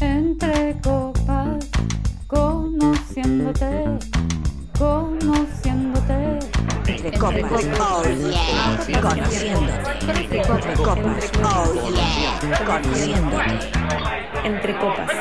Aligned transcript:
Entre 0.00 0.76
copas, 0.82 1.58
conociéndote, 2.28 3.98
conociéndote. 4.78 6.45
Entre 7.06 7.20
copas, 7.20 7.64
oh 7.78 8.02
yeah, 8.04 9.00
conociéndote. 9.00 9.72
Entre 10.08 10.42
copas, 10.42 11.30
oh 11.44 11.90
yeah, 11.94 12.64
conociéndote. 12.66 13.58
Entre 14.42 14.76
copas, 14.76 15.12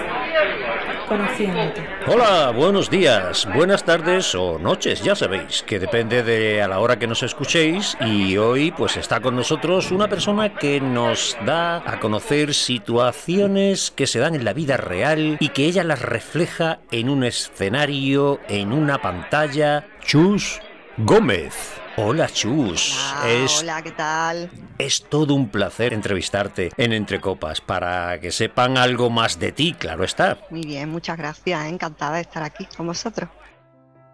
conociéndote. 1.08 1.88
Hola, 2.08 2.52
buenos 2.56 2.90
días, 2.90 3.48
buenas 3.54 3.84
tardes 3.84 4.34
o 4.34 4.58
noches, 4.58 5.04
ya 5.04 5.14
sabéis, 5.14 5.62
que 5.62 5.78
depende 5.78 6.24
de 6.24 6.64
a 6.64 6.68
la 6.68 6.80
hora 6.80 6.98
que 6.98 7.06
nos 7.06 7.22
escuchéis 7.22 7.96
y 8.02 8.36
hoy 8.38 8.72
pues 8.72 8.98
está 8.98 9.20
con 9.20 9.36
nosotros 9.36 9.92
una 9.92 10.08
persona 10.08 10.56
que 10.56 10.82
nos 10.82 11.38
da 11.46 11.84
a 11.86 12.00
conocer 12.00 12.56
situaciones 12.56 13.92
que 13.92 14.08
se 14.08 14.17
dan 14.17 14.34
en 14.34 14.44
la 14.44 14.54
vida 14.54 14.78
real 14.78 15.38
y 15.40 15.50
que 15.50 15.66
ella 15.66 15.84
las 15.84 16.02
refleja 16.02 16.80
en 16.90 17.09
un 17.09 17.23
escenario, 17.23 18.40
en 18.50 18.73
una 18.73 19.04
pantalla. 19.04 19.86
Chus 20.04 20.59
Gómez. 20.98 21.84
Hola 21.98 22.27
Chus. 22.27 22.98
Hola, 23.22 23.30
es 23.30 23.59
hola, 23.62 23.81
¿qué 23.81 23.91
tal? 23.91 24.49
es 24.77 25.05
todo 25.09 25.34
un 25.34 25.48
placer 25.48 25.94
entrevistarte 25.94 26.72
en 26.77 26.91
Entre 26.91 27.22
Copas 27.22 27.62
para 27.62 28.20
que 28.20 28.31
sepan 28.31 28.77
algo 28.77 29.09
más 29.09 29.40
de 29.40 29.52
ti, 29.52 29.73
claro 29.73 30.03
está. 30.03 30.38
Muy 30.50 30.62
bien, 30.62 30.89
muchas 30.89 31.17
gracias, 31.17 31.66
encantada 31.67 32.16
de 32.16 32.22
estar 32.22 32.44
aquí 32.44 32.67
con 32.76 32.88
vosotros. 32.88 33.30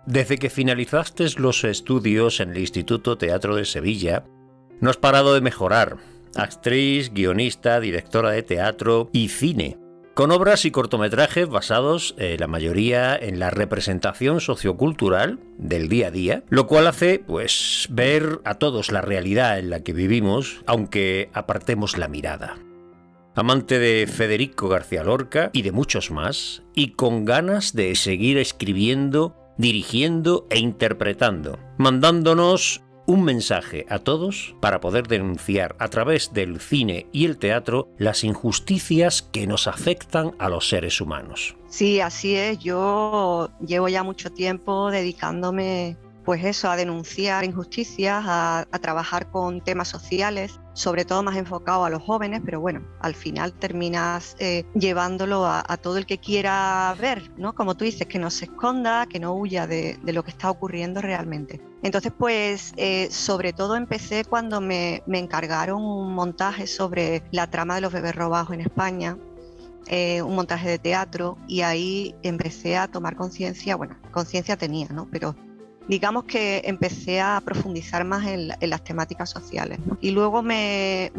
Desde 0.05 0.37
que 0.37 0.49
finalizaste 0.49 1.25
los 1.37 1.63
estudios 1.63 2.39
en 2.39 2.51
el 2.51 2.59
Instituto 2.59 3.17
Teatro 3.17 3.55
de 3.55 3.65
Sevilla, 3.65 4.25
no 4.79 4.89
has 4.89 4.97
parado 4.97 5.33
de 5.33 5.41
mejorar. 5.41 5.97
Actriz, 6.35 7.11
guionista, 7.11 7.79
directora 7.79 8.31
de 8.31 8.43
teatro 8.43 9.09
y 9.11 9.29
cine. 9.29 9.77
Con 10.13 10.31
obras 10.31 10.65
y 10.65 10.71
cortometrajes 10.71 11.47
basados, 11.47 12.15
eh, 12.17 12.35
la 12.37 12.47
mayoría, 12.47 13.15
en 13.15 13.39
la 13.39 13.49
representación 13.49 14.41
sociocultural 14.41 15.39
del 15.57 15.87
día 15.87 16.07
a 16.07 16.11
día, 16.11 16.43
lo 16.49 16.67
cual 16.67 16.87
hace, 16.87 17.19
pues, 17.19 17.87
ver 17.89 18.41
a 18.43 18.55
todos 18.55 18.91
la 18.91 18.99
realidad 18.99 19.57
en 19.57 19.69
la 19.69 19.83
que 19.83 19.93
vivimos, 19.93 20.63
aunque 20.65 21.29
apartemos 21.33 21.97
la 21.97 22.09
mirada. 22.09 22.57
Amante 23.35 23.79
de 23.79 24.05
Federico 24.05 24.67
García 24.67 25.05
Lorca 25.05 25.49
y 25.53 25.61
de 25.61 25.71
muchos 25.71 26.11
más, 26.11 26.61
y 26.75 26.89
con 26.89 27.23
ganas 27.23 27.73
de 27.73 27.95
seguir 27.95 28.37
escribiendo, 28.37 29.37
dirigiendo 29.57 30.45
e 30.49 30.59
interpretando, 30.59 31.57
mandándonos 31.77 32.81
un 33.11 33.23
mensaje 33.25 33.85
a 33.89 33.99
todos 33.99 34.55
para 34.61 34.79
poder 34.79 35.05
denunciar 35.05 35.75
a 35.79 35.89
través 35.89 36.31
del 36.31 36.61
cine 36.61 37.07
y 37.11 37.25
el 37.25 37.37
teatro 37.37 37.89
las 37.97 38.23
injusticias 38.23 39.21
que 39.21 39.47
nos 39.47 39.67
afectan 39.67 40.33
a 40.39 40.47
los 40.47 40.69
seres 40.69 41.01
humanos. 41.01 41.57
Sí, 41.67 41.99
así 41.99 42.35
es, 42.35 42.59
yo 42.59 43.49
llevo 43.59 43.89
ya 43.89 44.03
mucho 44.03 44.31
tiempo 44.31 44.89
dedicándome 44.91 45.97
pues 46.23 46.45
eso, 46.45 46.69
a 46.69 46.77
denunciar 46.77 47.43
injusticias, 47.43 48.23
a, 48.25 48.59
a 48.71 48.79
trabajar 48.79 49.29
con 49.29 49.59
temas 49.59 49.89
sociales, 49.89 50.61
sobre 50.73 51.05
todo 51.05 51.23
más 51.23 51.35
enfocado 51.35 51.85
a 51.85 51.89
los 51.89 52.01
jóvenes, 52.01 52.41
pero 52.43 52.59
bueno, 52.59 52.81
al 52.99 53.15
final 53.15 53.53
terminas 53.53 54.35
eh, 54.39 54.65
llevándolo 54.73 55.45
a, 55.45 55.63
todo 55.77 55.97
el 55.97 56.05
que 56.05 56.17
quiera 56.17 56.95
ver, 56.99 57.31
¿no? 57.37 57.53
Como 57.53 57.75
tú 57.75 57.85
dices, 57.85 58.07
que 58.07 58.19
no 58.19 58.29
se 58.29 58.45
esconda, 58.45 59.05
que 59.07 59.19
no 59.19 59.33
huya 59.33 59.67
de, 59.67 59.97
de 60.01 60.13
lo 60.13 60.23
que 60.23 60.31
está 60.31 60.49
ocurriendo 60.49 61.01
realmente. 61.01 61.61
Entonces, 61.83 62.11
pues, 62.17 62.73
eh, 62.77 63.09
sobre 63.09 63.53
todo 63.53 63.75
empecé 63.75 64.23
cuando 64.23 64.61
me, 64.61 65.01
me 65.07 65.19
encargaron 65.19 65.83
un 65.83 66.13
montaje 66.13 66.67
sobre 66.67 67.23
la 67.31 67.47
trama 67.47 67.75
de 67.75 67.81
los 67.81 67.91
bebés 67.91 68.15
robados 68.15 68.51
en 68.51 68.61
España, 68.61 69.17
eh, 69.87 70.21
un 70.21 70.35
montaje 70.35 70.69
de 70.69 70.79
teatro 70.79 71.37
y 71.47 71.61
ahí 71.61 72.15
empecé 72.21 72.77
a 72.77 72.87
tomar 72.87 73.15
conciencia, 73.15 73.75
bueno, 73.75 73.97
conciencia 74.11 74.55
tenía, 74.55 74.87
¿no? 74.89 75.07
Pero 75.11 75.35
digamos 75.87 76.25
que 76.25 76.61
empecé 76.65 77.19
a 77.19 77.41
profundizar 77.43 78.03
más 78.05 78.25
en, 78.27 78.47
las 78.47 78.83
temáticas 78.83 79.29
sociales. 79.29 79.79
¿no? 79.85 79.97
Y 80.01 80.11
luego 80.11 80.41
me, 80.41 81.11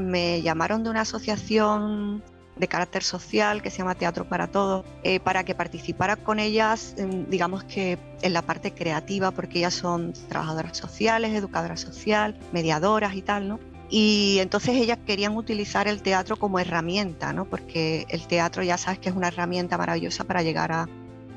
llamaron 0.43 0.85
de 0.85 0.91
una 0.91 1.03
asociación 1.03 2.23
de 2.57 2.69
carácter 2.69 3.03
social 3.03 3.63
que 3.63 3.71
se 3.71 3.79
llama 3.79 3.95
Teatro 3.95 4.29
para 4.29 4.47
Todos, 4.47 4.85
eh, 5.03 5.21
para 5.21 5.45
que 5.45 5.55
participara 5.55 6.17
con 6.17 6.39
ellas, 6.39 6.95
digamos 7.29 7.65
que 7.65 7.99
en 8.21 8.33
la 8.33 8.43
parte 8.43 8.73
creativa, 8.73 9.31
porque 9.31 9.59
ellas 9.59 9.75
son 9.75 10.13
trabajadoras 10.29 10.77
sociales, 10.77 11.35
educadoras 11.35 11.81
social, 11.81 12.39
mediadoras 12.53 13.15
y 13.15 13.23
tal, 13.23 13.49
¿no? 13.49 13.59
Y 13.95 14.39
entonces 14.41 14.75
ellas 14.77 14.99
querían 15.07 15.37
utilizar 15.37 15.87
el 15.87 16.01
teatro 16.01 16.37
como 16.37 16.59
herramienta, 16.59 17.35
¿no? 17.35 17.45
Porque 17.45 18.07
el 18.09 18.27
teatro 18.27 18.63
ya 18.63 18.79
sabes 18.79 18.99
que 18.99 19.11
es 19.11 19.15
una 19.15 19.29
herramienta 19.29 19.77
maravillosa 19.77 20.25
para 20.25 20.43
llegar 20.43 20.73
a, 20.73 20.89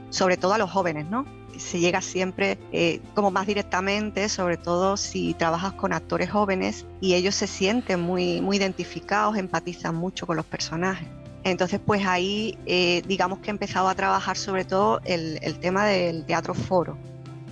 sobre 0.10 0.38
todo 0.38 0.54
a 0.54 0.58
los 0.58 0.72
jóvenes, 0.72 1.06
¿no? 1.10 1.26
Se 1.58 1.80
llega 1.80 2.02
siempre 2.02 2.58
eh, 2.72 3.02
como 3.14 3.32
más 3.32 3.48
directamente, 3.48 4.30
sobre 4.30 4.58
todo 4.58 4.98
si 4.98 5.34
trabajas 5.34 5.74
con 5.74 5.94
actores 5.94 6.30
jóvenes 6.30 6.86
y 7.02 7.14
ellos 7.14 7.36
se 7.36 7.48
sienten 7.48 8.02
muy, 8.02 8.42
muy 8.42 8.58
identificados, 8.58 9.38
empatizan 9.38 9.96
mucho 9.96 10.28
con 10.28 10.36
los 10.36 10.46
personajes. 10.46 11.08
Entonces, 11.44 11.80
pues 11.86 12.06
ahí 12.08 12.58
eh, 12.66 13.04
digamos 13.08 13.40
que 13.40 13.50
he 13.50 13.52
empezado 13.52 13.88
a 13.88 13.94
trabajar 13.94 14.36
sobre 14.36 14.66
todo 14.66 15.00
el, 15.06 15.40
tema 15.60 15.86
del 15.86 16.26
teatro 16.26 16.56
foro 16.56 16.98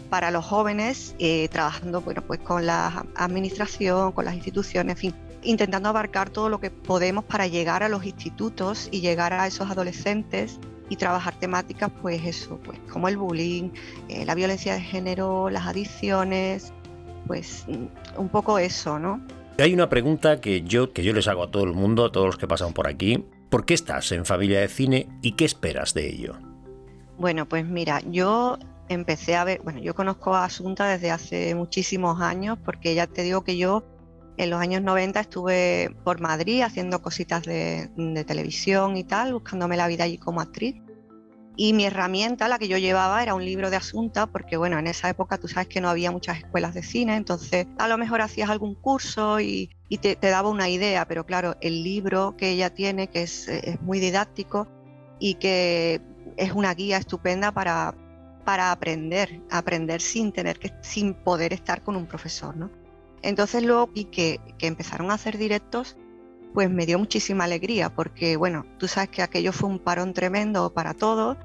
para 0.10 0.32
los 0.32 0.44
jóvenes, 0.44 1.16
eh, 1.20 1.48
trabajando 1.50 2.02
bueno, 2.02 2.24
pues 2.24 2.40
con 2.40 2.66
la 2.66 3.06
administración, 3.16 4.12
con 4.12 4.26
las 4.26 4.34
instituciones, 4.34 4.98
intentando 5.44 5.90
abarcar 5.90 6.32
todo 6.32 6.50
lo 6.50 6.60
que 6.60 6.72
podemos 6.72 7.24
para 7.24 7.46
llegar 7.46 7.84
a 7.84 7.90
los 7.90 8.04
institutos 8.06 8.90
y 8.92 9.02
llegar 9.02 9.34
a 9.34 9.46
esos 9.46 9.70
adolescentes 9.70 10.60
y 10.90 10.96
trabajar 10.96 11.38
temáticas, 11.40 11.92
pues 12.02 12.24
eso, 12.26 12.60
pues 12.64 12.80
como 12.92 13.08
el 13.08 13.18
bullying, 13.18 13.70
eh, 14.10 14.26
la 14.26 14.36
violencia 14.36 14.74
de 14.74 14.82
género, 14.82 15.50
las 15.50 15.66
adicciones, 15.68 16.74
pues 17.28 17.66
un 18.18 18.30
poco 18.30 18.60
eso, 18.60 19.00
¿no? 19.00 19.22
Hay 19.60 19.74
una 19.74 19.88
pregunta 19.88 20.42
que 20.42 20.64
yo, 20.64 20.94
que 20.94 21.04
yo 21.04 21.14
les 21.14 21.28
hago 21.28 21.44
a 21.44 21.52
todo 21.52 21.64
el 21.64 21.74
mundo, 21.74 22.06
a 22.06 22.12
todos 22.12 22.26
los 22.26 22.38
que 22.38 22.48
pasan 22.48 22.74
por 22.74 22.88
aquí. 22.88 23.24
¿Por 23.50 23.66
qué 23.66 23.76
estás 23.76 24.12
en 24.12 24.26
familia 24.26 24.60
de 24.60 24.68
cine 24.68 25.08
y 25.22 25.34
qué 25.34 25.46
esperas 25.46 25.94
de 25.94 26.10
ello? 26.10 26.34
Bueno, 27.20 27.48
pues 27.48 27.66
mira, 27.66 28.02
yo 28.10 28.58
empecé 28.90 29.36
a 29.36 29.44
ver, 29.44 29.62
bueno, 29.64 29.80
yo 29.80 29.94
conozco 29.94 30.34
a 30.34 30.46
Asunta 30.46 30.88
desde 30.88 31.12
hace 31.12 31.54
muchísimos 31.54 32.20
años, 32.20 32.58
porque 32.66 32.96
ya 32.96 33.06
te 33.06 33.22
digo 33.22 33.44
que 33.44 33.58
yo 33.58 33.84
en 34.38 34.50
los 34.50 34.60
años 34.60 34.82
90 34.82 35.20
estuve 35.20 35.96
por 36.04 36.20
Madrid 36.22 36.62
haciendo 36.62 37.02
cositas 37.02 37.44
de, 37.44 37.90
de, 37.96 38.24
televisión 38.24 38.98
y 38.98 39.04
tal, 39.04 39.34
buscándome 39.34 39.78
la 39.78 39.88
vida 39.88 40.06
allí 40.06 40.18
como 40.18 40.42
actriz. 40.42 40.76
Y 41.56 41.74
mi 41.74 41.86
herramienta, 41.86 42.48
la 42.48 42.58
que 42.58 42.68
yo 42.68 42.78
llevaba, 42.80 43.22
era 43.22 43.36
un 43.36 43.46
libro 43.46 43.70
de 43.70 43.76
Asunta, 43.76 44.26
porque 44.26 44.58
bueno, 44.58 44.80
en 44.80 44.88
esa 44.88 45.10
época 45.10 45.38
tú 45.38 45.48
sabes 45.48 45.68
que 45.68 45.82
no 45.82 45.90
había 45.90 46.10
muchas 46.10 46.40
escuelas 46.40 46.74
de 46.74 46.82
cine, 46.82 47.16
entonces 47.16 47.68
a 47.78 47.88
lo 47.88 48.00
mejor 48.00 48.22
hacías 48.22 48.50
algún 48.50 48.74
curso 48.74 49.40
y, 49.40 49.70
y 49.88 50.00
te, 50.00 50.16
te, 50.16 50.30
daba 50.30 50.50
una 50.50 50.70
idea, 50.70 51.08
pero 51.08 51.28
claro, 51.28 51.56
el 51.62 51.84
libro 51.84 52.36
que 52.38 52.50
ella 52.50 52.72
tiene, 52.72 53.08
que 53.08 53.22
es, 53.22 53.48
es 53.48 53.80
muy 53.82 54.00
didáctico 54.00 54.68
y 55.20 55.36
que 55.36 56.02
es 56.38 56.54
una 56.54 56.74
guía 56.74 56.98
estupenda 56.98 57.52
para, 57.52 57.94
para 58.46 58.72
aprender, 58.72 59.42
aprender 59.52 60.02
sin 60.02 60.32
tener 60.32 60.58
que, 60.58 60.74
sin 60.82 61.14
poder 61.14 61.54
estar 61.54 61.84
con 61.84 61.96
un 61.96 62.08
profesor, 62.08 62.58
¿no? 62.58 62.83
Entonces 63.24 63.64
luego 63.64 63.88
vi 63.88 64.06
que, 64.06 64.40
que, 64.58 64.68
empezaron 64.68 65.10
a 65.10 65.16
hacer 65.16 65.38
directos, 65.38 65.96
pues 66.54 66.70
me 66.70 66.86
dio 66.86 67.00
muchísima 67.00 67.46
alegría, 67.46 67.90
porque 67.90 68.36
bueno, 68.36 68.66
tú 68.78 68.88
sabes 68.88 69.10
que 69.10 69.22
aquello 69.22 69.54
fue 69.54 69.70
un 69.70 69.80
parón 69.80 70.14
tremendo 70.14 70.74
para 70.74 70.94
todos. 70.94 71.38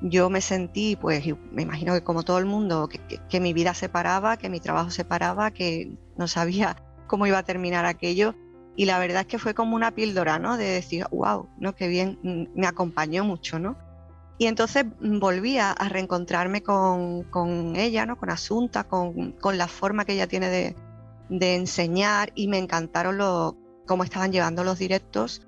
Yo 0.00 0.30
me 0.30 0.40
sentí, 0.40 0.96
pues 0.96 1.24
me 1.52 1.62
imagino 1.62 1.92
que 1.92 2.02
como 2.02 2.22
todo 2.22 2.38
el 2.38 2.46
mundo, 2.46 2.88
que, 2.88 2.98
que, 2.98 3.20
que 3.28 3.40
mi 3.40 3.52
vida 3.52 3.74
se 3.74 3.88
paraba, 3.88 4.38
que 4.38 4.48
mi 4.48 4.60
trabajo 4.60 4.90
se 4.90 5.04
paraba, 5.04 5.50
que 5.50 5.96
no 6.16 6.26
sabía 6.26 6.76
cómo 7.06 7.26
iba 7.26 7.38
a 7.38 7.42
terminar 7.44 7.84
aquello. 7.84 8.34
Y 8.74 8.86
la 8.86 8.98
verdad 8.98 9.22
es 9.22 9.26
que 9.26 9.38
fue 9.38 9.54
como 9.54 9.76
una 9.76 9.90
píldora, 9.90 10.38
¿no? 10.38 10.56
De 10.56 10.64
decir, 10.64 11.06
wow, 11.10 11.48
¿no? 11.58 11.74
Qué 11.74 11.88
bien, 11.88 12.50
me 12.54 12.66
acompañó 12.66 13.24
mucho, 13.24 13.58
¿no? 13.58 13.76
Y 14.38 14.46
entonces 14.46 14.84
volví 15.00 15.58
a, 15.58 15.72
a 15.72 15.88
reencontrarme 15.88 16.62
con, 16.62 17.22
con, 17.24 17.74
ella, 17.76 18.04
¿no? 18.04 18.16
con 18.16 18.28
Asunta, 18.28 18.84
con, 18.84 19.32
con, 19.32 19.56
la 19.56 19.66
forma 19.66 20.04
que 20.04 20.12
ella 20.12 20.26
tiene 20.26 20.50
de, 20.50 20.76
de 21.28 21.54
enseñar 21.54 22.32
y 22.34 22.48
me 22.48 22.58
encantaron 22.58 23.18
lo, 23.18 23.56
cómo 23.86 24.04
estaban 24.04 24.32
llevando 24.32 24.64
los 24.64 24.78
directos. 24.78 25.46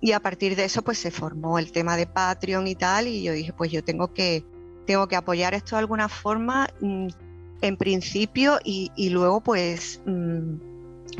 Y 0.00 0.12
a 0.12 0.20
partir 0.20 0.56
de 0.56 0.64
eso 0.64 0.82
pues 0.82 0.98
se 0.98 1.10
formó 1.10 1.58
el 1.58 1.72
tema 1.72 1.96
de 1.96 2.06
Patreon 2.06 2.66
y 2.66 2.74
tal 2.74 3.08
y 3.08 3.22
yo 3.22 3.32
dije 3.32 3.52
pues 3.52 3.70
yo 3.70 3.82
tengo 3.82 4.12
que, 4.12 4.44
tengo 4.86 5.08
que 5.08 5.16
apoyar 5.16 5.54
esto 5.54 5.76
de 5.76 5.80
alguna 5.80 6.08
forma 6.08 6.68
mmm, 6.80 7.08
en 7.62 7.76
principio 7.76 8.58
y, 8.62 8.92
y 8.94 9.08
luego 9.08 9.40
pues 9.40 10.02
mmm, 10.04 10.56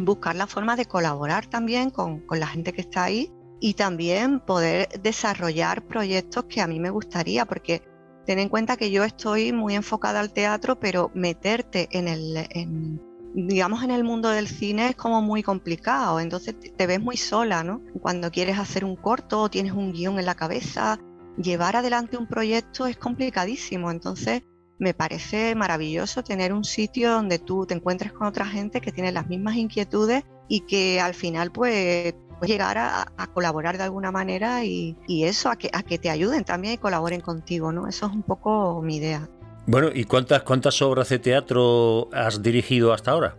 buscar 0.00 0.37
la 0.37 0.47
forma 0.47 0.76
de 0.76 0.85
colaborar 0.85 1.47
también 1.47 1.91
con, 1.91 2.20
con 2.20 2.38
la 2.38 2.47
gente 2.47 2.73
que 2.73 2.82
está 2.82 3.05
ahí 3.05 3.32
y 3.61 3.75
también 3.75 4.41
poder 4.41 4.88
desarrollar 5.02 5.87
proyectos 5.87 6.44
que 6.44 6.61
a 6.61 6.67
mí 6.67 6.79
me 6.79 6.91
gustaría, 6.91 7.47
porque 7.47 7.82
ten 8.26 8.38
en 8.38 8.49
cuenta 8.49 8.76
que 8.76 8.91
yo 8.91 9.05
estoy 9.05 9.52
muy 9.52 9.75
enfocada 9.75 10.20
al 10.20 10.32
teatro, 10.32 10.79
pero 10.79 11.11
meterte 11.14 11.88
en, 11.93 12.09
el, 12.09 13.00
digamos, 13.37 13.85
en 13.85 13.91
el 13.91 14.03
mundo 14.03 14.31
del 14.31 14.49
cine 14.49 14.88
es 14.88 14.97
como 14.97 15.21
muy 15.21 15.43
complicado, 15.43 16.21
entonces 16.21 16.55
te 16.59 16.87
ves 16.87 17.00
muy 17.00 17.19
sola, 17.19 17.62
¿no? 17.62 17.83
Cuando 18.00 18.31
quieres 18.31 18.59
hacer 18.59 18.83
un 18.83 18.97
corto 18.97 19.43
o 19.43 19.50
tienes 19.50 19.73
un 19.73 19.93
guion 19.93 20.19
en 20.19 20.25
la 20.25 20.35
cabeza, 20.35 20.99
llevar 21.37 21.77
adelante 21.77 22.17
un 22.17 22.27
proyecto 22.27 22.87
es 22.87 22.97
complicadísimo, 22.97 23.91
entonces 23.91 24.43
me 24.79 24.94
parece 24.94 25.55
maravilloso 25.55 26.25
tener 26.25 26.55
un 26.55 26.65
sitio 26.65 27.12
donde 27.12 27.38
tú 27.38 27.67
te 27.67 27.75
encuentres 27.75 28.12
con 28.12 28.27
otra 28.27 28.47
gente 28.47 28.81
que 28.81 28.91
tiene 28.91 29.12
las 29.12 29.29
mismas 29.29 29.56
inquietudes 29.56 30.25
y 30.49 30.61
que 30.61 31.00
al 31.00 31.12
final 31.12 31.53
pues 31.53 32.15
pues 32.38 32.50
llegar 32.50 32.77
a, 32.79 33.06
colaborar 33.33 33.79
de 33.79 33.85
alguna 33.85 34.12
manera 34.12 34.65
y, 34.65 34.97
eso, 35.09 35.50
a 35.50 35.56
que, 35.56 35.71
a 35.73 35.83
que 35.83 35.99
te 35.99 36.11
ayuden 36.11 36.44
también 36.44 36.75
y 36.75 36.79
colaboren 36.79 37.21
contigo, 37.21 37.73
¿no? 37.73 37.88
Eso 37.88 38.06
es 38.06 38.12
un 38.12 38.23
poco 38.23 38.83
mi 38.83 38.97
idea. 38.97 39.29
Bueno, 39.66 39.88
¿y 39.92 40.04
cuántas, 40.04 40.42
cuántas 40.42 40.80
obras 40.80 41.08
de 41.08 41.18
teatro 41.18 42.08
has 42.12 42.40
dirigido 42.40 42.92
hasta 42.92 43.10
ahora? 43.10 43.36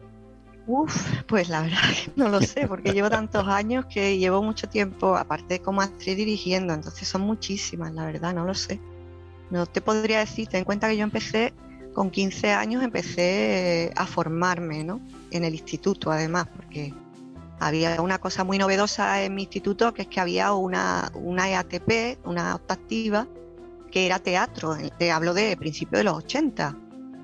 Uf, 0.67 0.93
pues 1.27 1.47
la 1.47 1.61
verdad 1.61 1.79
que 1.95 2.11
no 2.17 2.27
lo 2.27 2.41
sé, 2.41 2.67
porque 2.67 2.91
llevo 2.91 3.09
tantos 3.09 3.47
años 3.47 3.85
que 3.85 4.17
llevo 4.17 4.43
mucho 4.43 4.67
tiempo, 4.67 5.15
aparte 5.15 5.59
como 5.59 5.81
actriz 5.81 6.17
dirigiendo, 6.17 6.73
entonces 6.73 7.07
son 7.07 7.21
muchísimas, 7.21 7.93
la 7.93 8.05
verdad, 8.05 8.33
no 8.33 8.43
lo 8.45 8.53
sé. 8.53 8.81
No 9.49 9.65
te 9.65 9.79
podría 9.79 10.19
decir, 10.19 10.49
ten 10.49 10.59
en 10.59 10.65
cuenta 10.65 10.89
que 10.89 10.97
yo 10.97 11.03
empecé 11.03 11.53
con 11.93 12.11
15 12.11 12.51
años, 12.51 12.83
empecé 12.83 13.93
a 13.95 14.05
formarme, 14.05 14.83
¿no? 14.83 14.99
En 15.31 15.45
el 15.45 15.53
instituto, 15.53 16.11
además, 16.11 16.47
porque 16.53 16.93
había 17.59 18.01
una 18.01 18.19
cosa 18.19 18.43
muy 18.43 18.57
novedosa 18.57 19.23
en 19.23 19.33
mi 19.33 19.43
instituto, 19.43 19.93
que 19.93 20.01
es 20.01 20.07
que 20.09 20.19
había 20.19 20.51
una, 20.51 21.09
una 21.15 21.49
EATP, 21.49 22.19
una 22.25 22.55
optativa, 22.55 23.25
que 23.91 24.05
era 24.05 24.19
teatro, 24.19 24.75
te 24.97 25.11
hablo 25.11 25.33
de 25.33 25.55
principios 25.57 25.99
de 25.99 26.03
los 26.03 26.17
80 26.17 26.75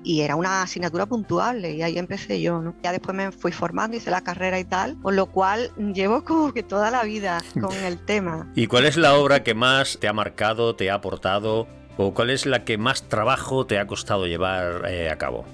y 0.04 0.20
era 0.20 0.36
una 0.36 0.62
asignatura 0.62 1.06
puntuable 1.06 1.72
y 1.72 1.82
ahí 1.82 1.98
empecé 1.98 2.40
yo, 2.40 2.60
¿no? 2.60 2.74
Ya 2.82 2.92
después 2.92 3.16
me 3.16 3.32
fui 3.32 3.50
formando, 3.50 3.96
hice 3.96 4.10
la 4.10 4.20
carrera 4.20 4.60
y 4.60 4.64
tal, 4.64 5.00
con 5.00 5.16
lo 5.16 5.26
cual 5.26 5.70
llevo 5.94 6.22
como 6.22 6.52
que 6.52 6.62
toda 6.62 6.90
la 6.90 7.02
vida 7.02 7.42
con 7.60 7.74
el 7.74 7.98
tema. 8.04 8.50
¿Y 8.54 8.66
cuál 8.66 8.84
es 8.84 8.96
la 8.96 9.14
obra 9.14 9.42
que 9.42 9.54
más 9.54 9.98
te 9.98 10.06
ha 10.06 10.12
marcado, 10.12 10.76
te 10.76 10.90
ha 10.90 10.94
aportado 10.94 11.66
o 11.96 12.12
cuál 12.12 12.30
es 12.30 12.44
la 12.44 12.64
que 12.64 12.76
más 12.76 13.04
trabajo 13.04 13.66
te 13.66 13.78
ha 13.78 13.86
costado 13.86 14.26
llevar 14.26 14.84
eh, 14.88 15.10
a 15.10 15.16
cabo? 15.16 15.44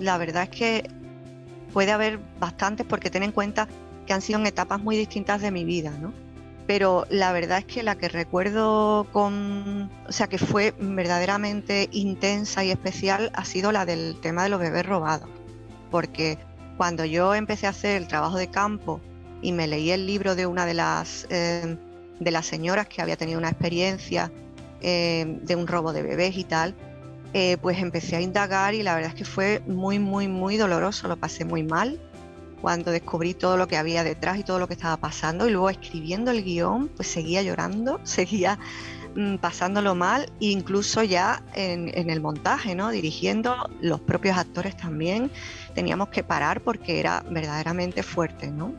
La 0.00 0.18
verdad 0.18 0.44
es 0.44 0.50
que 0.50 0.90
puede 1.72 1.92
haber 1.92 2.18
bastantes 2.40 2.86
porque 2.86 3.10
ten 3.10 3.22
en 3.22 3.32
cuenta 3.32 3.68
que 4.06 4.12
han 4.12 4.22
sido 4.22 4.40
en 4.40 4.46
etapas 4.46 4.80
muy 4.80 4.96
distintas 4.96 5.40
de 5.42 5.50
mi 5.50 5.64
vida, 5.64 5.92
¿no? 6.00 6.12
Pero 6.68 7.06
la 7.08 7.32
verdad 7.32 7.60
es 7.60 7.64
que 7.64 7.82
la 7.82 7.96
que 7.96 8.10
recuerdo 8.10 9.06
con, 9.10 9.90
o 10.06 10.12
sea, 10.12 10.26
que 10.26 10.36
fue 10.36 10.74
verdaderamente 10.78 11.88
intensa 11.92 12.62
y 12.62 12.70
especial 12.70 13.30
ha 13.32 13.46
sido 13.46 13.72
la 13.72 13.86
del 13.86 14.20
tema 14.20 14.42
de 14.42 14.50
los 14.50 14.60
bebés 14.60 14.84
robados, 14.84 15.30
porque 15.90 16.36
cuando 16.76 17.06
yo 17.06 17.34
empecé 17.34 17.66
a 17.66 17.70
hacer 17.70 17.96
el 17.96 18.06
trabajo 18.06 18.36
de 18.36 18.48
campo 18.48 19.00
y 19.40 19.52
me 19.52 19.66
leí 19.66 19.92
el 19.92 20.06
libro 20.06 20.34
de 20.34 20.44
una 20.44 20.66
de 20.66 20.74
las 20.74 21.26
eh, 21.30 21.78
de 22.20 22.30
las 22.30 22.44
señoras 22.44 22.86
que 22.86 23.00
había 23.00 23.16
tenido 23.16 23.38
una 23.38 23.48
experiencia 23.48 24.30
eh, 24.82 25.38
de 25.40 25.56
un 25.56 25.66
robo 25.66 25.94
de 25.94 26.02
bebés 26.02 26.36
y 26.36 26.44
tal, 26.44 26.74
eh, 27.32 27.56
pues 27.62 27.78
empecé 27.78 28.16
a 28.16 28.20
indagar 28.20 28.74
y 28.74 28.82
la 28.82 28.94
verdad 28.94 29.12
es 29.12 29.16
que 29.16 29.24
fue 29.24 29.62
muy, 29.66 29.98
muy, 29.98 30.28
muy 30.28 30.58
doloroso, 30.58 31.08
lo 31.08 31.16
pasé 31.16 31.46
muy 31.46 31.62
mal 31.62 31.98
cuando 32.60 32.90
descubrí 32.90 33.34
todo 33.34 33.56
lo 33.56 33.68
que 33.68 33.76
había 33.76 34.04
detrás 34.04 34.38
y 34.38 34.44
todo 34.44 34.58
lo 34.58 34.68
que 34.68 34.74
estaba 34.74 34.96
pasando 34.96 35.46
y 35.46 35.50
luego 35.50 35.70
escribiendo 35.70 36.30
el 36.30 36.44
guion, 36.44 36.88
pues 36.88 37.08
seguía 37.08 37.42
llorando, 37.42 38.00
seguía 38.04 38.58
mm, 39.14 39.36
pasándolo 39.36 39.94
mal, 39.94 40.30
incluso 40.40 41.02
ya 41.02 41.42
en, 41.54 41.88
el 42.10 42.20
montaje, 42.20 42.74
¿no? 42.74 42.90
Dirigiendo 42.90 43.56
los 43.80 44.00
propios 44.00 44.36
actores 44.36 44.76
también, 44.76 45.30
teníamos 45.74 46.08
que 46.08 46.22
parar 46.22 46.62
porque 46.62 47.00
era 47.00 47.24
verdaderamente 47.30 48.02
fuerte, 48.02 48.50
¿no? 48.50 48.74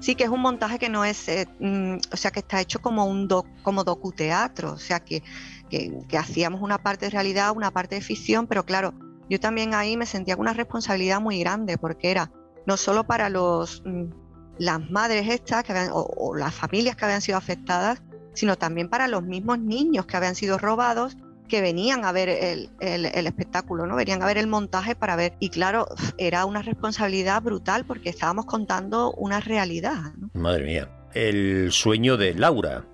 Sí 0.00 0.14
que 0.14 0.24
es 0.24 0.30
un 0.30 0.40
montaje 0.40 0.78
que 0.78 0.88
no 0.88 1.04
es, 1.04 1.28
eh, 1.28 1.46
mm, 1.58 1.96
o 2.12 2.16
sea, 2.16 2.30
que 2.30 2.40
está 2.40 2.60
hecho 2.60 2.80
como 2.80 3.04
un 3.04 3.28
doc, 3.28 3.46
como 3.62 3.84
docuteatro, 3.84 4.72
o 4.72 4.78
sea, 4.78 5.00
que, 5.00 5.22
que, 5.68 5.92
que 6.08 6.18
hacíamos 6.18 6.62
una 6.62 6.78
parte 6.78 7.06
de 7.06 7.10
realidad, 7.10 7.52
una 7.54 7.70
parte 7.70 7.96
de 7.96 8.00
ficción, 8.00 8.46
pero 8.46 8.64
claro, 8.64 8.94
yo 9.30 9.38
también 9.38 9.74
ahí 9.74 9.96
me 9.96 10.06
sentía 10.06 10.34
con 10.34 10.42
una 10.42 10.54
responsabilidad 10.54 11.20
muy 11.20 11.38
grande 11.38 11.78
porque 11.78 12.10
era 12.10 12.32
no 12.66 12.76
solo 12.76 13.04
para 13.04 13.28
los, 13.28 13.82
mm, 13.84 14.10
las 14.58 14.90
madres 14.90 15.28
estas 15.28 15.64
que 15.64 15.74
o, 15.92 16.34
las 16.36 16.54
familias 16.54 16.96
que 16.96 17.04
habían 17.04 17.22
sido 17.22 17.38
afectadas, 17.38 18.02
sino 18.34 18.56
también 18.56 18.88
para 18.88 19.08
los 19.08 19.22
mismos 19.22 19.58
niños 19.58 20.06
que 20.06 20.16
habían 20.16 20.34
sido 20.34 20.58
robados 20.58 21.16
que 21.48 21.60
venían 21.60 22.04
a 22.04 22.12
ver 22.12 22.28
el, 22.28 23.26
espectáculo, 23.26 23.86
¿no? 23.86 23.96
Venían 23.96 24.22
a 24.22 24.26
ver 24.26 24.38
el 24.38 24.46
montaje 24.46 24.94
para 24.94 25.16
ver. 25.16 25.34
Y 25.40 25.50
claro, 25.50 25.88
era 26.16 26.44
una 26.44 26.62
responsabilidad 26.62 27.42
brutal 27.42 27.84
porque 27.84 28.08
estábamos 28.08 28.46
contando 28.46 29.12
una 29.14 29.40
realidad. 29.40 30.12
Madre 30.32 30.64
mía. 30.64 30.88
El 31.12 31.72
sueño 31.72 32.16
de 32.16 32.34
Laura. 32.34 32.86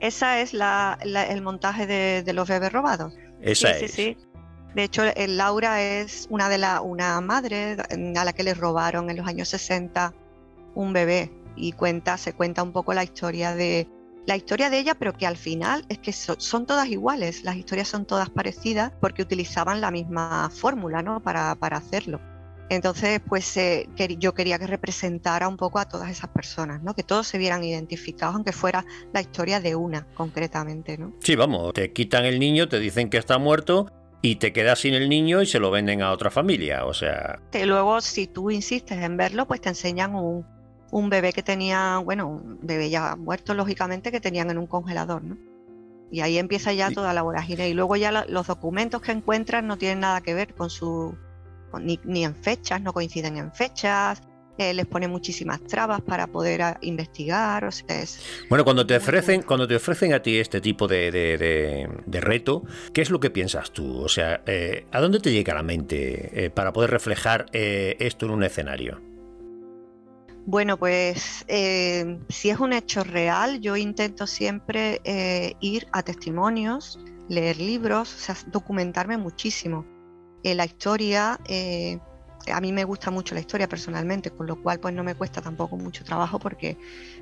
Esa 0.00 0.40
es 0.40 0.54
el 0.54 1.42
montaje 1.42 1.86
de, 1.86 2.32
los 2.32 2.48
bebés 2.48 2.72
robados. 2.72 3.14
Esa 3.42 3.70
es. 3.72 3.90
Sí, 3.90 4.14
sí. 4.14 4.27
De 4.74 4.84
hecho, 4.84 5.02
Laura 5.28 5.82
es 5.82 6.26
una 6.30 6.48
de 6.48 6.58
una 6.82 7.20
madre 7.20 7.76
a 8.16 8.24
la 8.24 8.32
que 8.32 8.42
le 8.42 8.54
robaron 8.54 9.10
en 9.10 9.16
los 9.16 9.26
años 9.26 9.48
60 9.48 10.14
un 10.74 10.92
bebé 10.92 11.32
y 11.56 11.72
cuenta, 11.72 12.16
se 12.16 12.32
cuenta 12.32 12.62
un 12.62 12.72
poco 12.72 12.94
la 12.94 13.02
historia 13.02 13.54
de 13.54 13.88
la 14.26 14.36
historia 14.36 14.68
de 14.68 14.78
ella, 14.78 14.94
pero 14.94 15.14
que 15.14 15.26
al 15.26 15.38
final 15.38 15.86
es 15.88 15.98
que 15.98 16.12
son 16.12 16.66
todas 16.66 16.88
iguales, 16.88 17.44
las 17.44 17.56
historias 17.56 17.88
son 17.88 18.04
todas 18.04 18.28
parecidas 18.28 18.92
porque 19.00 19.22
utilizaban 19.22 19.80
la 19.80 19.90
misma 19.90 20.50
fórmula 20.50 21.02
¿no? 21.02 21.20
para, 21.20 21.54
para 21.54 21.78
hacerlo. 21.78 22.20
Entonces, 22.68 23.20
pues 23.26 23.56
eh, 23.56 23.88
yo 24.18 24.34
quería 24.34 24.58
que 24.58 24.66
representara 24.66 25.48
un 25.48 25.56
poco 25.56 25.78
a 25.78 25.88
todas 25.88 26.10
esas 26.10 26.28
personas, 26.28 26.82
¿no? 26.82 26.94
Que 26.94 27.02
todos 27.02 27.26
se 27.26 27.38
vieran 27.38 27.64
identificados, 27.64 28.34
aunque 28.34 28.52
fuera 28.52 28.84
la 29.14 29.22
historia 29.22 29.58
de 29.60 29.74
una 29.74 30.06
concretamente, 30.12 30.98
¿no? 30.98 31.14
Sí, 31.20 31.34
vamos, 31.34 31.72
te 31.72 31.94
quitan 31.94 32.26
el 32.26 32.38
niño, 32.38 32.68
te 32.68 32.78
dicen 32.78 33.08
que 33.08 33.16
está 33.16 33.38
muerto 33.38 33.90
y 34.20 34.36
te 34.36 34.52
quedas 34.52 34.80
sin 34.80 34.94
el 34.94 35.08
niño 35.08 35.42
y 35.42 35.46
se 35.46 35.60
lo 35.60 35.70
venden 35.70 36.02
a 36.02 36.12
otra 36.12 36.30
familia, 36.30 36.84
o 36.84 36.94
sea... 36.94 37.38
Y 37.52 37.64
luego, 37.64 38.00
si 38.00 38.26
tú 38.26 38.50
insistes 38.50 38.98
en 38.98 39.16
verlo, 39.16 39.46
pues 39.46 39.60
te 39.60 39.68
enseñan 39.68 40.14
un, 40.14 40.44
un 40.90 41.10
bebé 41.10 41.32
que 41.32 41.42
tenía, 41.42 41.98
bueno, 41.98 42.28
un 42.28 42.58
bebé 42.62 42.90
ya 42.90 43.14
muerto, 43.16 43.54
lógicamente, 43.54 44.10
que 44.10 44.20
tenían 44.20 44.50
en 44.50 44.58
un 44.58 44.66
congelador, 44.66 45.22
¿no? 45.22 45.36
Y 46.10 46.20
ahí 46.20 46.38
empieza 46.38 46.72
ya 46.72 46.90
toda 46.90 47.12
la 47.12 47.22
vorágine. 47.22 47.68
Y 47.68 47.74
luego 47.74 47.94
ya 47.96 48.24
los 48.26 48.46
documentos 48.46 49.02
que 49.02 49.12
encuentran 49.12 49.66
no 49.66 49.76
tienen 49.76 50.00
nada 50.00 50.20
que 50.20 50.34
ver 50.34 50.54
con 50.54 50.70
su... 50.70 51.16
Ni, 51.78 52.00
ni 52.04 52.24
en 52.24 52.34
fechas, 52.34 52.80
no 52.80 52.94
coinciden 52.94 53.36
en 53.36 53.52
fechas, 53.52 54.22
eh, 54.58 54.74
les 54.74 54.86
pone 54.86 55.06
muchísimas 55.06 55.62
trabas 55.62 56.00
para 56.00 56.26
poder 56.26 56.62
ah, 56.62 56.78
investigar. 56.80 57.64
O 57.64 57.70
sea, 57.70 58.02
es 58.02 58.20
bueno, 58.48 58.64
cuando 58.64 58.84
te 58.84 58.96
ofrecen, 58.96 59.42
cuando 59.42 59.68
te 59.68 59.76
ofrecen 59.76 60.12
a 60.12 60.20
ti 60.20 60.36
este 60.38 60.60
tipo 60.60 60.88
de, 60.88 61.88
reto, 62.06 62.64
¿qué 62.92 63.02
es 63.02 63.10
lo 63.10 63.20
que 63.20 63.30
piensas 63.30 63.70
tú? 63.70 64.00
O 64.00 64.08
sea, 64.08 64.42
eh, 64.46 64.86
¿a 64.90 65.00
dónde 65.00 65.20
te 65.20 65.30
llega 65.30 65.54
la 65.54 65.62
mente 65.62 66.46
eh, 66.46 66.50
para 66.50 66.72
poder 66.72 66.90
reflejar 66.90 67.46
esto 67.52 68.26
en 68.26 68.32
un 68.32 68.42
escenario? 68.42 69.00
Bueno, 70.44 70.76
pues 70.76 71.44
si 71.46 72.50
es 72.50 72.58
un 72.58 72.72
hecho 72.72 73.04
real, 73.04 73.60
yo 73.60 73.76
intento 73.76 74.26
siempre 74.26 75.00
ir 75.60 75.86
a 75.92 76.02
testimonios, 76.02 76.98
leer 77.28 77.58
libros, 77.58 78.12
o 78.12 78.18
sea, 78.18 78.36
documentarme 78.46 79.18
muchísimo. 79.18 79.86
la 80.42 80.64
historia 80.64 81.38
a 82.52 82.60
mí 82.60 82.72
me 82.72 82.84
gusta 82.84 83.10
mucho 83.10 83.34
la 83.34 83.40
historia 83.40 83.68
personalmente, 83.68 84.30
con 84.30 84.46
lo 84.46 84.60
cual 84.62 84.80
pues 84.80 84.94
no 84.94 85.04
me 85.04 85.14
cuesta 85.14 85.40
tampoco 85.40 85.76
mucho 85.76 86.04
trabajo 86.04 86.38
porque 86.38 86.76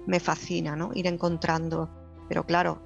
me 0.07 0.21
fascina 0.21 0.77
¿no? 0.77 0.91
ir 0.95 1.07
encontrando. 1.07 1.89
Pero 2.29 2.45
claro, 2.45 2.83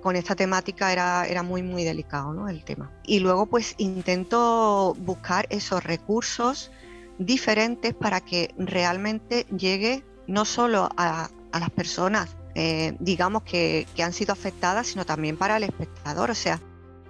con 0.00 0.16
esta 0.16 0.34
temática 0.34 0.92
era, 0.92 1.26
era 1.26 1.42
muy 1.42 1.62
muy 1.62 1.84
delicado 1.84 2.32
¿no? 2.32 2.48
el 2.48 2.64
tema. 2.64 2.90
Y 3.04 3.20
luego 3.20 3.46
pues 3.46 3.74
intento 3.78 4.94
buscar 4.98 5.46
esos 5.50 5.82
recursos 5.82 6.70
diferentes 7.18 7.94
para 7.94 8.20
que 8.20 8.54
realmente 8.56 9.46
llegue 9.56 10.04
no 10.26 10.44
solo 10.44 10.88
a, 10.96 11.28
las 11.52 11.70
personas 11.70 12.36
eh, 12.54 12.96
digamos 12.98 13.42
que, 13.42 13.86
que 13.94 14.02
han 14.02 14.12
sido 14.12 14.32
afectadas, 14.32 14.86
sino 14.86 15.06
también 15.06 15.36
para 15.36 15.56
el 15.56 15.64
espectador. 15.64 16.30
O 16.30 16.34
sea, 16.34 16.60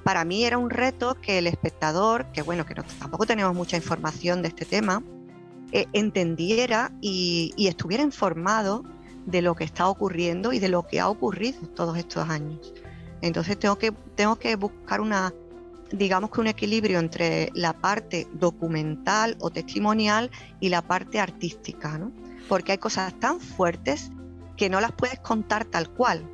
para 0.03 0.25
mí 0.25 0.45
era 0.45 0.59
un 0.59 0.71
reto 0.71 1.17
que 1.21 1.39
el 1.39 1.47
espectador, 1.47 2.27
que 2.33 2.43
bueno, 2.43 2.67
que 2.67 2.75
tampoco 2.75 3.27
tenemos 3.27 3.55
mucha 3.55 3.77
información 3.77 4.43
de 4.43 4.49
este 4.49 4.65
tema, 4.65 5.03
eh, 5.73 5.87
entendiera 5.93 6.93
y, 7.01 7.55
estuviera 7.57 8.03
informado 8.03 8.85
de 9.27 9.41
lo 9.41 9.55
que 9.55 9.65
está 9.65 9.89
ocurriendo 9.89 10.53
y 10.53 10.59
de 10.59 10.69
lo 10.69 10.87
que 10.87 11.01
ha 11.01 11.09
ocurrido 11.09 11.61
todos 11.69 11.97
estos 11.97 12.29
años. 12.29 12.75
Entonces 13.21 13.59
tengo 13.59 13.79
que, 13.79 13.93
tengo 14.17 14.37
que 14.37 14.57
buscar 14.57 15.01
una, 15.01 15.33
digamos 15.93 16.31
que 16.31 16.41
un 16.41 16.49
equilibrio 16.49 16.99
entre 16.99 17.51
la 17.55 17.73
parte 17.73 18.27
documental 18.33 19.37
o 19.41 19.51
testimonial 19.51 20.31
y 20.61 20.69
la 20.69 20.83
parte 20.83 21.21
artística, 21.21 21.97
¿no? 21.97 22.13
Porque 22.49 22.73
hay 22.73 22.79
cosas 22.79 23.19
tan 23.21 23.41
fuertes 23.41 24.11
que 24.57 24.69
no 24.69 24.81
las 24.81 24.93
puedes 24.93 25.21
contar 25.21 25.65
tal 25.65 25.89
cual. 25.89 26.29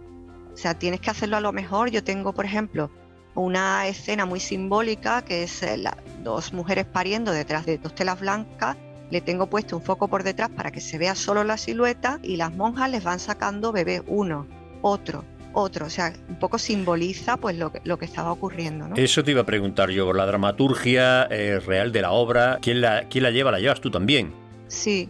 O 0.53 0.57
sea, 0.57 0.77
tienes 0.77 1.01
que 1.01 1.11
hacerlo 1.11 1.37
a 1.37 1.41
lo 1.41 1.53
mejor. 1.53 1.91
Yo 1.91 2.03
tengo, 2.03 2.33
por 2.33 2.45
ejemplo, 2.45 2.91
una 3.39 3.87
escena 3.87 4.27
muy 4.27 4.41
simbólica 4.41 5.23
que 5.23 5.45
es 5.45 5.63
eh, 5.63 5.83
dos 6.23 6.53
mujeres 6.53 6.87
pariendo 6.87 7.33
detrás 7.33 7.67
de 7.67 7.79
dos 7.79 7.95
telas 7.95 8.21
blancas 8.21 8.77
le 9.11 9.21
tengo 9.21 9.47
puesto 9.47 9.77
un 9.77 9.83
foco 9.83 10.09
por 10.09 10.23
detrás 10.23 10.51
para 10.51 10.71
que 10.71 10.81
se 10.81 10.99
vea 10.99 11.15
solo 11.15 11.45
la 11.45 11.57
silueta 11.57 12.19
y 12.23 12.37
las 12.37 12.55
monjas 12.55 12.91
les 12.91 13.03
van 13.03 13.19
sacando 13.19 13.73
bebé 13.73 14.03
uno, 14.07 14.47
otro, 14.83 15.25
otro. 15.55 15.87
O 15.87 15.91
sea, 15.91 16.13
un 16.29 16.39
poco 16.39 16.59
simboliza 16.59 17.37
pues 17.37 17.57
lo 17.57 17.73
que, 17.73 17.81
lo 17.85 17.99
que 17.99 18.05
estaba 18.05 18.33
ocurriendo. 18.33 18.89
¿no? 18.89 18.97
Eso 18.97 19.25
te 19.25 19.31
iba 19.31 19.43
a 19.43 19.47
preguntar 19.47 19.91
yo, 19.91 20.13
la 20.13 20.27
dramaturgia 20.27 21.25
eh, 21.31 21.61
real 21.61 21.93
de 21.93 22.03
la 22.03 22.11
obra, 22.11 22.59
¿quién 22.61 22.81
la, 22.81 23.05
¿quién 23.09 23.25
la 23.25 23.31
lleva? 23.31 23.51
¿La 23.51 23.61
llevas 23.61 23.81
tú 23.81 23.91
también? 23.91 24.33
Sí, 24.67 25.09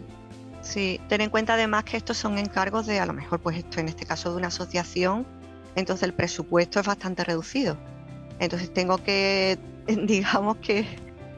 sí. 0.61 1.01
Ten 1.09 1.21
en 1.21 1.29
cuenta 1.29 1.55
además 1.55 1.83
que 1.83 1.97
estos 1.97 2.15
son 2.15 2.37
encargos 2.37 2.85
de, 2.85 2.99
a 2.99 3.05
lo 3.05 3.13
mejor, 3.13 3.39
pues 3.39 3.57
esto 3.57 3.81
en 3.81 3.89
este 3.89 4.05
caso 4.05 4.31
de 4.31 4.37
una 4.37 4.47
asociación, 4.47 5.25
entonces 5.75 6.03
el 6.03 6.13
presupuesto 6.13 6.79
es 6.79 6.85
bastante 6.85 7.25
reducido. 7.25 7.77
Entonces 8.39 8.73
tengo 8.73 8.97
que, 8.97 9.57
digamos 9.87 10.57
que 10.57 10.85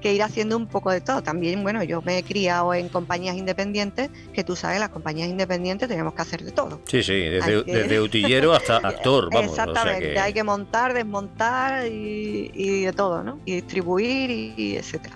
que 0.01 0.13
ir 0.13 0.23
haciendo 0.23 0.57
un 0.57 0.67
poco 0.67 0.91
de 0.91 0.99
todo. 0.99 1.23
También, 1.23 1.63
bueno, 1.63 1.81
yo 1.83 2.01
me 2.01 2.17
he 2.17 2.23
criado 2.23 2.73
en 2.73 2.89
compañías 2.89 3.37
independientes, 3.37 4.09
que 4.33 4.43
tú 4.43 4.57
sabes, 4.57 4.79
las 4.79 4.89
compañías 4.89 5.29
independientes 5.29 5.87
tenemos 5.87 6.13
que 6.13 6.21
hacer 6.23 6.43
de 6.43 6.51
todo. 6.51 6.81
Sí, 6.87 7.01
sí, 7.03 7.13
desde, 7.13 7.99
utillero 8.01 8.51
hasta 8.51 8.77
actor, 8.77 9.29
vamos. 9.31 9.51
Exactamente, 9.51 10.19
hay 10.19 10.33
que 10.33 10.43
montar, 10.43 10.93
desmontar 10.93 11.85
y, 11.87 12.81
de 12.81 12.91
todo, 12.91 13.23
¿no? 13.23 13.39
Y 13.45 13.55
distribuir 13.55 14.29
y, 14.29 14.75
etcétera. 14.75 15.15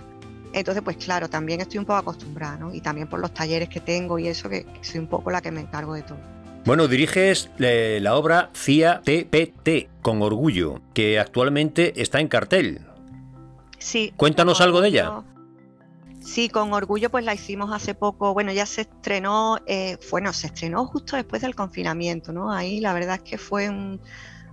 Entonces, 0.52 0.82
pues 0.82 0.96
claro, 0.96 1.28
también 1.28 1.60
estoy 1.60 1.78
un 1.78 1.84
poco 1.84 1.98
acostumbrada, 1.98 2.56
¿no? 2.56 2.72
Y 2.72 2.80
también 2.80 3.08
por 3.08 3.20
los 3.20 3.34
talleres 3.34 3.68
que 3.68 3.80
tengo 3.80 4.18
y 4.18 4.28
eso, 4.28 4.48
que, 4.48 4.64
soy 4.80 5.00
un 5.00 5.06
poco 5.06 5.30
la 5.30 5.42
que 5.42 5.50
me 5.50 5.60
encargo 5.60 5.92
de 5.92 6.02
todo. 6.02 6.18
Bueno, 6.66 6.88
diriges 6.88 7.48
eh, 7.60 8.00
la 8.02 8.16
obra 8.16 8.50
CIA 8.52 9.00
TPT 9.02 10.02
con 10.02 10.20
orgullo, 10.20 10.80
que 10.94 11.20
actualmente 11.20 12.02
está 12.02 12.18
en 12.18 12.26
cartel. 12.26 12.80
Sí. 13.78 14.12
Cuéntanos 14.16 14.60
algo 14.60 14.80
de 14.80 14.88
ella. 14.88 15.22
Sí, 16.20 16.48
con 16.48 16.72
orgullo 16.72 17.08
pues 17.08 17.24
la 17.24 17.34
hicimos 17.34 17.70
hace 17.72 17.94
poco, 17.94 18.34
bueno, 18.34 18.50
ya 18.50 18.66
se 18.66 18.80
estrenó, 18.80 19.58
eh, 19.66 19.96
bueno, 20.10 20.32
se 20.32 20.48
estrenó 20.48 20.86
justo 20.86 21.14
después 21.14 21.40
del 21.40 21.54
confinamiento, 21.54 22.32
¿no? 22.32 22.50
Ahí 22.50 22.80
la 22.80 22.92
verdad 22.92 23.20
es 23.22 23.30
que 23.30 23.38
fue 23.38 23.68
un, 23.68 24.00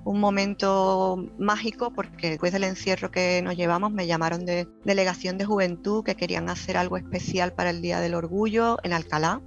momento 0.05 1.17
mágico 1.39 1.91
porque 1.95 2.29
después 2.29 2.53
del 2.53 2.65
encierro 2.65 3.09
que 3.09 3.41
nos 3.41 3.55
llevamos 3.55 3.91
me 3.91 4.05
llamaron 4.05 4.45
de 4.45 4.67
delegación 4.83 5.39
de 5.39 5.45
juventud 5.45 6.03
que 6.03 6.13
querían 6.13 6.47
hacer 6.47 6.77
algo 6.77 6.97
especial 6.97 7.53
para 7.53 7.71
el 7.71 7.81
Día 7.81 8.01
del 8.01 8.13
Orgullo 8.13 8.77
en 8.83 8.93
Alcalá. 8.93 9.41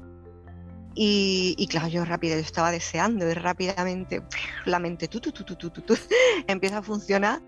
Y, 0.98 1.66
claro, 1.70 1.88
yo 1.88 2.06
rápido, 2.06 2.36
yo 2.36 2.40
estaba 2.40 2.70
deseando 2.70 3.28
y 3.30 3.34
rápidamente 3.34 4.22
la 4.64 4.78
mente 4.78 5.08
tu, 5.08 5.20
tu, 5.20 5.32
tu, 5.32 5.44
empieza 6.46 6.78
a 6.78 6.82
funcionar 6.82 7.42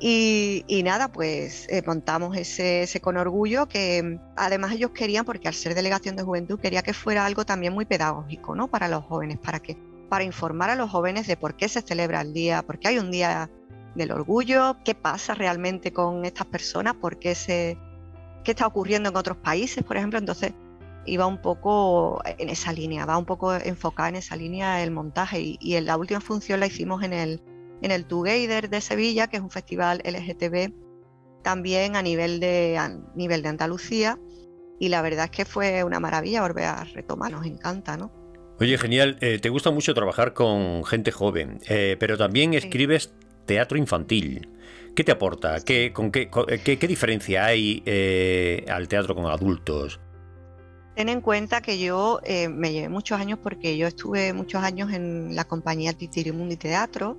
y, 0.00 0.82
nada, 0.84 1.08
pues 1.08 1.66
eh, 1.68 1.82
montamos 1.84 2.36
ese, 2.36 3.00
con 3.00 3.16
orgullo 3.16 3.66
que 3.66 4.02
mm, 4.02 4.32
además 4.36 4.72
ellos 4.72 4.92
querían, 4.92 5.24
porque 5.24 5.48
al 5.48 5.54
ser 5.54 5.74
delegación 5.74 6.16
de 6.16 6.22
juventud, 6.22 6.58
quería 6.60 6.82
que 6.82 6.94
fuera 6.94 7.26
algo 7.26 7.44
también 7.44 7.72
muy 7.72 7.84
pedagógico, 7.84 8.54
¿no? 8.54 8.68
Para 8.68 8.88
los 8.88 9.04
jóvenes, 9.04 9.38
para 9.38 9.60
que 9.60 9.76
para 10.08 10.24
informar 10.24 10.70
a 10.70 10.76
los 10.76 10.90
jóvenes 10.90 11.26
de 11.26 11.36
por 11.36 11.54
qué 11.56 11.68
se 11.68 11.82
celebra 11.82 12.22
el 12.22 12.32
día, 12.32 12.62
por 12.62 12.78
qué 12.78 12.88
hay 12.88 12.98
un 12.98 13.10
día 13.10 13.50
del 13.94 14.12
orgullo, 14.12 14.76
qué 14.84 14.94
pasa 14.94 15.34
realmente 15.34 15.92
con 15.92 16.24
estas 16.24 16.46
personas, 16.46 16.94
por 16.94 17.18
qué 17.18 17.34
se 17.34 17.76
qué 18.44 18.52
está 18.52 18.66
ocurriendo 18.66 19.10
en 19.10 19.16
otros 19.16 19.36
países, 19.36 19.84
por 19.84 19.96
ejemplo. 19.96 20.18
Entonces 20.18 20.54
iba 21.08 21.26
un 21.26 21.40
poco 21.40 22.20
en 22.24 22.48
esa 22.48 22.72
línea, 22.72 23.06
va 23.06 23.18
un 23.18 23.24
poco 23.24 23.54
enfocada 23.54 24.10
en 24.10 24.16
esa 24.16 24.36
línea 24.36 24.82
el 24.82 24.90
montaje 24.90 25.40
y, 25.40 25.58
y 25.60 25.74
en 25.74 25.86
la 25.86 25.96
última 25.96 26.20
función 26.20 26.60
la 26.60 26.66
hicimos 26.66 27.02
en 27.02 27.12
el 27.12 27.42
en 27.82 27.90
el 27.90 28.06
Together 28.06 28.68
de 28.68 28.80
Sevilla, 28.80 29.28
que 29.28 29.36
es 29.36 29.42
un 29.42 29.50
festival 29.50 30.02
LGTB 30.04 30.72
también 31.42 31.96
a 31.96 32.02
nivel 32.02 32.40
de, 32.40 32.78
nivel 33.14 33.42
de 33.42 33.48
Andalucía. 33.48 34.18
Y 34.80 34.88
la 34.88 35.02
verdad 35.02 35.26
es 35.26 35.30
que 35.30 35.44
fue 35.44 35.82
una 35.84 36.00
maravilla 36.00 36.42
volver 36.42 36.64
a 36.64 36.84
retomar, 36.84 37.32
nos 37.32 37.46
encanta, 37.46 37.96
¿no? 37.96 38.12
Oye, 38.60 38.76
genial, 38.78 39.18
eh, 39.20 39.38
te 39.38 39.48
gusta 39.48 39.70
mucho 39.70 39.94
trabajar 39.94 40.34
con 40.34 40.84
gente 40.84 41.12
joven, 41.12 41.58
eh, 41.68 41.96
pero 41.98 42.16
también 42.16 42.54
escribes 42.54 43.12
teatro 43.46 43.78
infantil. 43.78 44.48
¿Qué 44.94 45.04
te 45.04 45.12
aporta? 45.12 45.60
¿Qué, 45.64 45.92
con 45.92 46.10
qué, 46.10 46.28
qué, 46.28 46.88
diferencia 46.88 47.44
hay 47.44 47.82
eh, 47.86 48.64
al 48.68 48.88
teatro 48.88 49.14
con 49.14 49.26
adultos? 49.26 50.00
Ten 50.98 51.08
en 51.10 51.20
cuenta 51.20 51.60
que 51.60 51.78
yo 51.78 52.18
me 52.50 52.72
llevé 52.72 52.88
muchos 52.88 53.20
años 53.20 53.38
porque 53.40 53.76
yo 53.76 53.86
estuve 53.86 54.32
muchos 54.32 54.64
años 54.64 54.92
en 54.92 55.36
la 55.36 55.44
compañía 55.44 55.92
Titirimundi 55.92 56.56
Teatro, 56.56 57.16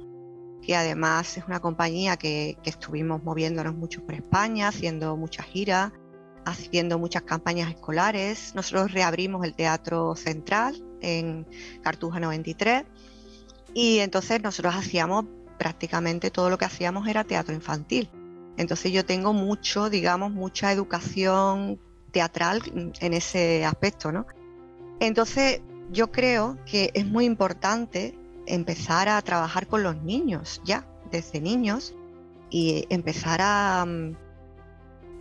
que 0.62 0.76
además 0.76 1.38
es 1.38 1.46
una 1.48 1.62
compañía 1.62 2.18
que, 2.18 2.58
estuvimos 2.66 3.24
moviéndonos 3.24 3.74
mucho 3.76 4.04
por 4.04 4.16
España, 4.16 4.68
haciendo 4.68 5.16
muchas 5.16 5.46
giras, 5.46 5.94
haciendo 6.44 7.00
muchas 7.00 7.22
campañas 7.22 7.70
escolares. 7.70 8.54
Nosotros 8.54 8.92
reabrimos 8.92 9.46
el 9.46 9.54
Teatro 9.54 10.14
Central 10.18 10.84
en 11.00 11.48
Cartuja 11.82 12.20
93 12.20 12.84
y 13.74 14.00
entonces 14.00 14.44
nosotros 14.44 14.76
hacíamos 14.76 15.24
prácticamente 15.58 16.32
todo 16.32 16.50
lo 16.50 16.58
que 16.58 16.66
hacíamos 16.66 17.08
era 17.08 17.24
teatro 17.24 17.56
infantil. 17.56 18.10
Entonces 18.58 18.92
yo 18.92 19.06
tengo 19.06 19.32
mucho, 19.32 19.90
digamos, 19.90 20.34
mucha 20.34 20.70
educación 20.74 21.80
teatral 22.12 22.62
en 23.00 23.14
ese 23.14 23.66
aspecto, 23.66 24.12
¿no? 24.12 24.26
Entonces 25.00 25.62
yo 25.92 26.12
creo 26.12 26.58
que 26.66 26.92
es 26.94 27.06
muy 27.06 27.26
importante 27.26 28.18
empezar 28.46 29.10
a 29.10 29.22
trabajar 29.22 29.68
con 29.68 29.84
los 29.84 30.02
niños 30.04 30.62
ya, 30.66 30.86
desde 31.12 31.40
niños, 31.40 31.94
y 32.50 32.86
empezar 32.90 33.40
a, 33.42 33.86
mm, 33.86 34.16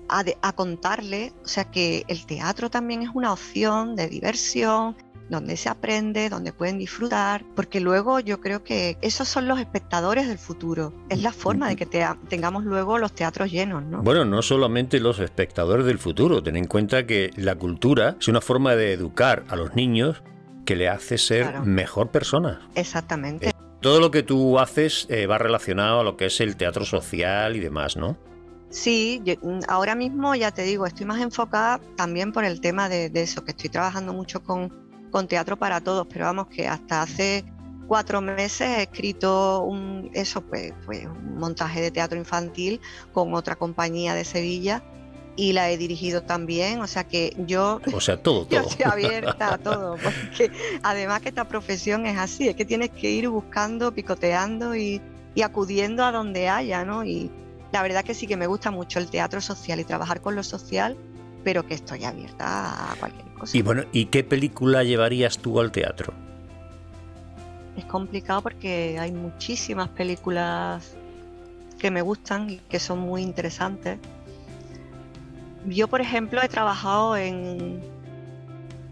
a, 0.08 0.52
contarle, 0.52 1.32
o 1.44 1.48
sea, 1.48 1.70
que 1.70 2.04
el 2.08 2.24
teatro 2.26 2.70
también 2.70 3.02
es 3.02 3.10
una 3.12 3.32
opción 3.32 3.94
de 3.94 4.08
diversión, 4.08 4.96
donde 5.28 5.56
se 5.56 5.68
aprende, 5.68 6.28
donde 6.28 6.52
pueden 6.52 6.78
disfrutar, 6.78 7.44
porque 7.54 7.80
luego 7.80 8.20
yo 8.20 8.40
creo 8.40 8.64
que 8.64 8.96
esos 9.02 9.28
son 9.28 9.48
los 9.48 9.60
espectadores 9.60 10.28
del 10.28 10.38
futuro. 10.38 10.92
Es 11.08 11.22
la 11.22 11.32
forma 11.32 11.68
de 11.68 11.76
que 11.76 11.86
tengamos 12.28 12.64
luego 12.64 12.98
los 12.98 13.12
teatros 13.12 13.50
llenos, 13.50 13.84
¿no? 13.84 14.02
Bueno, 14.02 14.24
no 14.24 14.42
solamente 14.42 15.00
los 15.00 15.18
espectadores 15.18 15.86
del 15.86 15.98
futuro, 15.98 16.42
ten 16.42 16.56
en 16.56 16.66
cuenta 16.66 17.06
que 17.06 17.30
la 17.36 17.54
cultura 17.54 18.16
es 18.20 18.28
una 18.28 18.40
forma 18.40 18.74
de 18.74 18.92
educar 18.92 19.44
a 19.48 19.56
los 19.56 19.74
niños 19.74 20.22
que 20.64 20.76
le 20.76 20.88
hace 20.88 21.18
ser 21.18 21.60
mejor 21.62 22.08
persona. 22.08 22.68
Exactamente. 22.74 23.48
Eh, 23.48 23.52
todo 23.80 24.00
lo 24.00 24.10
que 24.10 24.22
tú 24.22 24.58
haces 24.58 25.06
eh, 25.08 25.26
va 25.26 25.38
relacionado 25.38 26.00
a 26.00 26.04
lo 26.04 26.16
que 26.16 26.26
es 26.26 26.40
el 26.40 26.56
teatro 26.56 26.84
social 26.84 27.56
y 27.56 27.60
demás, 27.60 27.96
¿no? 27.96 28.18
Sí, 28.70 29.22
mm, 29.42 29.60
ahora 29.68 29.94
mismo 29.94 30.34
ya 30.34 30.50
te 30.50 30.62
digo, 30.62 30.86
estoy 30.86 31.06
más 31.06 31.20
enfocada 31.20 31.80
también 31.96 32.32
por 32.32 32.44
el 32.44 32.60
tema 32.60 32.88
de, 32.88 33.10
eso, 33.14 33.44
que 33.44 33.52
estoy 33.52 33.70
trabajando 33.70 34.12
mucho 34.12 34.42
con, 34.42 34.72
con, 35.10 35.28
teatro 35.28 35.56
para 35.56 35.80
todos, 35.80 36.06
pero 36.06 36.26
vamos 36.26 36.48
que 36.48 36.66
hasta 36.66 37.02
hace 37.02 37.44
cuatro 37.86 38.20
meses 38.20 38.60
he 38.60 38.82
escrito 38.82 39.62
un, 39.62 40.10
eso, 40.12 40.42
pues, 40.42 40.72
pues 40.84 41.06
un 41.06 41.38
montaje 41.38 41.80
de 41.80 41.90
teatro 41.90 42.18
infantil 42.18 42.80
con 43.12 43.34
otra 43.34 43.56
compañía 43.56 44.14
de 44.14 44.24
Sevilla 44.24 44.82
y 45.38 45.52
la 45.52 45.70
he 45.70 45.78
dirigido 45.78 46.24
también, 46.24 46.80
o 46.80 46.88
sea 46.88 47.04
que 47.04 47.34
yo... 47.46 47.80
O 47.94 48.00
sea, 48.00 48.20
todo, 48.20 48.44
todo. 48.48 48.60
estoy 48.60 48.84
abierta 48.84 49.54
a 49.54 49.58
todo, 49.58 49.96
porque 49.96 50.50
además 50.82 51.22
que 51.22 51.28
esta 51.28 51.46
profesión 51.46 52.06
es 52.06 52.18
así, 52.18 52.48
es 52.48 52.56
que 52.56 52.64
tienes 52.64 52.90
que 52.90 53.10
ir 53.10 53.28
buscando, 53.28 53.94
picoteando 53.94 54.76
y, 54.76 55.00
acudiendo 55.42 56.04
a 56.04 56.10
donde 56.10 56.48
haya, 56.48 56.84
¿no? 56.84 57.04
Y 57.04 57.30
la 57.70 57.80
verdad 57.82 58.02
que 58.04 58.12
sí 58.12 58.26
que 58.26 58.36
me 58.36 58.48
gusta 58.48 58.72
mucho 58.72 58.98
el 58.98 59.08
teatro 59.08 59.40
social 59.40 59.78
y 59.78 59.84
trabajar 59.84 60.20
con 60.20 60.34
lo 60.34 60.42
social, 60.42 60.96
pero 61.48 61.64
que 61.64 61.72
estoy 61.72 62.04
abierta 62.04 62.92
a 62.92 62.96
cualquier 62.96 63.26
cosa. 63.32 63.56
Y 63.56 63.62
bueno, 63.62 63.84
¿y 63.90 64.04
qué 64.04 64.22
película 64.22 64.84
llevarías 64.84 65.38
tú 65.38 65.58
al 65.60 65.72
teatro? 65.72 66.12
Es 67.74 67.86
complicado 67.86 68.42
porque 68.42 68.98
hay 69.00 69.12
muchísimas 69.12 69.88
películas 69.88 70.94
que 71.78 71.90
me 71.90 72.02
gustan 72.02 72.50
y 72.50 72.56
que 72.68 72.78
son 72.78 72.98
muy 72.98 73.22
interesantes 73.22 73.98
yo, 75.64 75.88
por 75.88 76.02
ejemplo, 76.02 76.42
he 76.42 76.48
trabajado 76.48 77.16
en, 77.16 77.80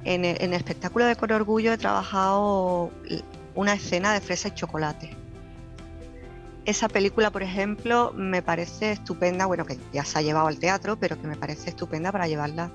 en, 0.04 0.24
el 0.24 0.54
espectáculo 0.54 1.04
de 1.04 1.14
Con 1.14 1.30
Orgullo, 1.30 1.74
he 1.74 1.78
trabajado 1.78 2.90
una 3.54 3.74
escena 3.74 4.14
de 4.14 4.22
fresa 4.22 4.48
y 4.48 4.54
chocolate. 4.54 5.14
Esa 6.66 6.88
película, 6.88 7.30
por 7.30 7.44
ejemplo, 7.44 8.12
me 8.16 8.42
parece 8.42 8.90
estupenda, 8.90 9.46
bueno, 9.46 9.64
que 9.64 9.78
ya 9.92 10.04
se 10.04 10.18
ha 10.18 10.22
llevado 10.22 10.48
al 10.48 10.58
teatro, 10.58 10.98
pero 10.98 11.20
que 11.20 11.28
me 11.28 11.36
parece 11.36 11.70
estupenda 11.70 12.10
para 12.10 12.26
llevarla 12.26 12.72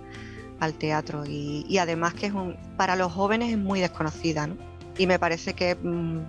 al 0.62 0.76
teatro. 0.76 1.26
Y, 1.28 1.78
además 1.78 2.14
que 2.14 2.28
es 2.28 2.34
un, 2.34 2.56
para 2.78 2.96
los 2.96 3.12
jóvenes 3.12 3.52
es 3.52 3.58
muy 3.58 3.82
desconocida, 3.82 4.48
¿no? 4.48 4.56
Y 4.98 5.08
me 5.08 5.20
parece 5.20 5.54
que 5.54 5.76
mm, 5.76 6.20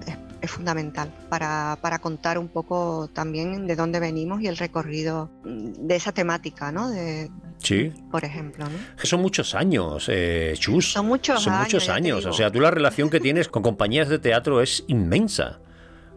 es, 0.40 0.50
fundamental 0.50 1.14
para, 1.28 1.78
para, 1.80 2.00
contar 2.00 2.36
un 2.36 2.48
poco 2.48 3.08
también 3.12 3.68
de 3.68 3.76
dónde 3.76 4.00
venimos 4.00 4.40
y 4.42 4.48
el 4.48 4.56
recorrido 4.56 5.30
mm, 5.44 5.86
de 5.86 5.94
esa 5.94 6.10
temática, 6.10 6.72
¿no? 6.72 6.90
De, 6.90 7.30
Sí. 7.62 7.92
Por 8.10 8.24
ejemplo, 8.24 8.64
¿no? 8.64 8.76
Son 9.04 9.20
muchos 9.22 9.54
años, 9.54 10.06
eh, 10.08 10.54
Chus. 10.58 10.92
Son 10.92 11.06
muchos 11.06 11.42
Son 11.42 11.52
años. 11.52 11.66
muchos 11.66 11.88
años. 11.88 12.26
O 12.26 12.32
sea, 12.32 12.50
tú 12.50 12.60
la 12.60 12.72
relación 12.72 13.08
que 13.08 13.20
tienes 13.20 13.48
con 13.48 13.62
compañías 13.62 14.08
de 14.08 14.18
teatro 14.18 14.60
es 14.60 14.84
inmensa. 14.88 15.60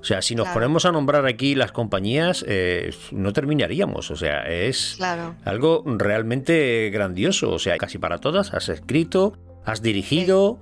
O 0.06 0.08
sea, 0.08 0.22
si 0.22 0.36
nos 0.36 0.44
Claro. 0.46 0.54
ponemos 0.60 0.86
a 0.86 0.92
nombrar 0.92 1.26
aquí 1.26 1.56
las 1.56 1.72
compañías, 1.72 2.46
eh, 2.48 2.94
no 3.12 3.34
terminaríamos. 3.34 4.12
O 4.12 4.16
sea, 4.16 4.44
es 4.44 4.94
Claro. 4.98 5.34
algo 5.46 5.82
realmente 5.84 6.92
grandioso. 6.94 7.50
O 7.50 7.58
sea, 7.58 7.76
casi 7.80 7.98
para 7.98 8.20
todas 8.20 8.54
has 8.54 8.70
escrito, 8.70 9.34
has 9.66 9.82
dirigido, 9.82 10.60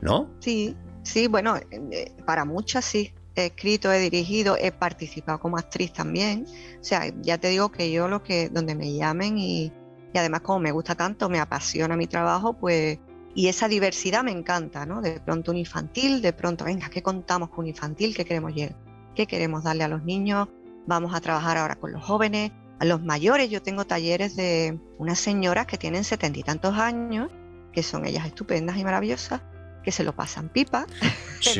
¿no? 0.00 0.30
Sí, 0.38 0.76
sí, 1.02 1.26
bueno, 1.26 1.56
eh, 1.56 2.12
para 2.24 2.44
muchas 2.44 2.84
sí. 2.84 3.12
He 3.34 3.46
escrito, 3.46 3.92
he 3.92 3.98
dirigido, 3.98 4.56
he 4.56 4.70
participado 4.70 5.40
como 5.40 5.58
actriz 5.58 5.92
también. 5.92 6.46
O 6.80 6.84
sea, 6.84 7.02
ya 7.20 7.36
te 7.38 7.48
digo 7.48 7.72
que 7.72 7.90
yo 7.90 8.06
lo 8.06 8.22
que, 8.22 8.48
donde 8.48 8.76
me 8.76 8.94
llamen 8.94 9.38
y, 9.38 9.72
y 10.14 10.18
además 10.18 10.42
como 10.42 10.60
me 10.60 10.70
gusta 10.70 10.94
tanto, 10.94 11.28
me 11.28 11.40
apasiona 11.40 11.96
mi 11.96 12.06
trabajo, 12.06 12.52
pues, 12.52 13.00
y 13.34 13.48
esa 13.48 13.68
diversidad 13.68 14.24
me 14.24 14.32
encanta, 14.32 14.84
¿no? 14.86 15.00
De 15.00 15.20
pronto 15.20 15.50
un 15.52 15.58
infantil, 15.58 16.22
de 16.22 16.32
pronto, 16.32 16.64
venga, 16.64 16.88
¿qué 16.88 17.02
contamos 17.02 17.50
con 17.50 17.60
un 17.60 17.68
infantil? 17.68 18.14
¿Qué 18.16 18.24
queremos 18.24 18.54
llegar? 18.54 18.76
¿Qué 19.14 19.26
queremos 19.26 19.64
darle 19.64 19.84
a 19.84 19.88
los 19.88 20.02
niños? 20.04 20.48
Vamos 20.86 21.14
a 21.14 21.20
trabajar 21.20 21.56
ahora 21.58 21.76
con 21.76 21.92
los 21.92 22.02
jóvenes, 22.02 22.50
a 22.80 22.84
los 22.84 23.02
mayores. 23.02 23.50
Yo 23.50 23.62
tengo 23.62 23.84
talleres 23.84 24.34
de 24.36 24.78
unas 24.98 25.18
señoras 25.18 25.66
que 25.66 25.76
tienen 25.78 26.04
setenta 26.04 26.38
y 26.38 26.42
tantos 26.42 26.74
años, 26.76 27.30
que 27.72 27.82
son 27.82 28.06
ellas 28.06 28.26
estupendas 28.26 28.76
y 28.76 28.84
maravillosas, 28.84 29.42
que 29.84 29.92
se 29.92 30.02
lo 30.04 30.14
pasan 30.14 30.48
pipa. 30.48 30.86
en 31.00 31.08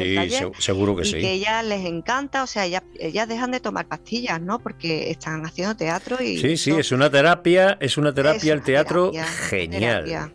el 0.02 0.08
Sí, 0.08 0.14
taller, 0.16 0.50
seguro 0.58 0.96
que 0.96 1.02
y 1.02 1.04
sí. 1.12 1.20
que 1.20 1.30
ellas 1.32 1.64
les 1.64 1.84
encanta, 1.86 2.42
o 2.42 2.46
sea, 2.48 2.64
ellas, 2.66 2.82
ellas 2.98 3.28
dejan 3.28 3.50
de 3.52 3.60
tomar 3.60 3.86
pastillas, 3.86 4.40
¿no? 4.40 4.58
Porque 4.58 5.10
están 5.10 5.44
haciendo 5.46 5.76
teatro 5.76 6.20
y 6.22 6.38
Sí, 6.38 6.56
sí, 6.56 6.72
es 6.72 6.90
una 6.90 7.08
terapia, 7.10 7.76
es 7.80 7.96
una 7.98 8.12
terapia 8.12 8.38
es 8.38 8.44
el 8.44 8.56
una 8.56 8.64
teatro 8.64 9.10
terapia, 9.12 9.24
genial. 9.48 10.04
terapia. 10.04 10.34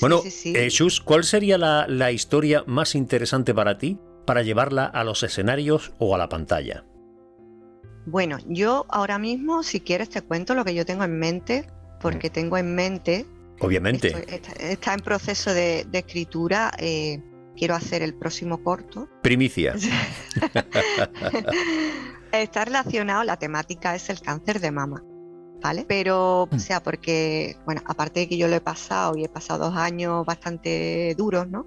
Sí, 0.00 0.06
Bueno, 0.06 0.22
sí, 0.22 0.30
sí. 0.30 0.52
eh, 0.56 0.70
Shus, 0.70 0.98
¿cuál 1.00 1.24
sería 1.24 1.58
la, 1.58 1.86
la 1.86 2.10
historia 2.10 2.64
más 2.66 2.94
interesante 2.94 3.52
para 3.54 3.76
ti 3.76 3.98
para 4.26 4.42
llevarla 4.42 4.86
a 4.86 5.04
los 5.04 5.22
escenarios 5.22 5.92
o 5.98 6.14
a 6.14 6.18
la 6.18 6.28
pantalla? 6.30 6.84
Bueno, 8.06 8.38
yo 8.48 8.86
ahora 8.88 9.18
mismo, 9.18 9.62
si 9.62 9.80
quieres, 9.80 10.08
te 10.08 10.22
cuento 10.22 10.54
lo 10.54 10.64
que 10.64 10.74
yo 10.74 10.86
tengo 10.86 11.04
en 11.04 11.18
mente, 11.18 11.66
porque 12.00 12.30
tengo 12.30 12.56
en 12.56 12.74
mente, 12.74 13.26
Obviamente. 13.60 14.08
estoy- 14.08 14.34
está, 14.34 14.52
está 14.52 14.94
en 14.94 15.00
proceso 15.00 15.52
de, 15.52 15.84
de 15.90 15.98
escritura, 15.98 16.70
eh, 16.78 17.22
quiero 17.56 17.74
hacer 17.74 18.00
el 18.02 18.14
próximo 18.14 18.62
corto. 18.64 19.06
Primicia. 19.22 19.74
Está 22.32 22.64
relacionado, 22.64 23.24
la 23.24 23.36
temática 23.38 23.94
es 23.94 24.08
el 24.08 24.20
cáncer 24.20 24.60
de 24.60 24.70
mama, 24.70 25.02
¿vale? 25.60 25.84
Pero, 25.88 26.48
Mm. 26.50 26.56
o 26.56 26.58
sea, 26.58 26.82
porque, 26.82 27.56
bueno, 27.66 27.82
aparte 27.86 28.20
de 28.20 28.28
que 28.28 28.36
yo 28.36 28.48
lo 28.48 28.56
he 28.56 28.60
pasado 28.60 29.16
y 29.16 29.24
he 29.24 29.28
pasado 29.28 29.66
dos 29.70 29.76
años 29.76 30.24
bastante 30.26 31.14
duros, 31.16 31.48
¿no? 31.48 31.66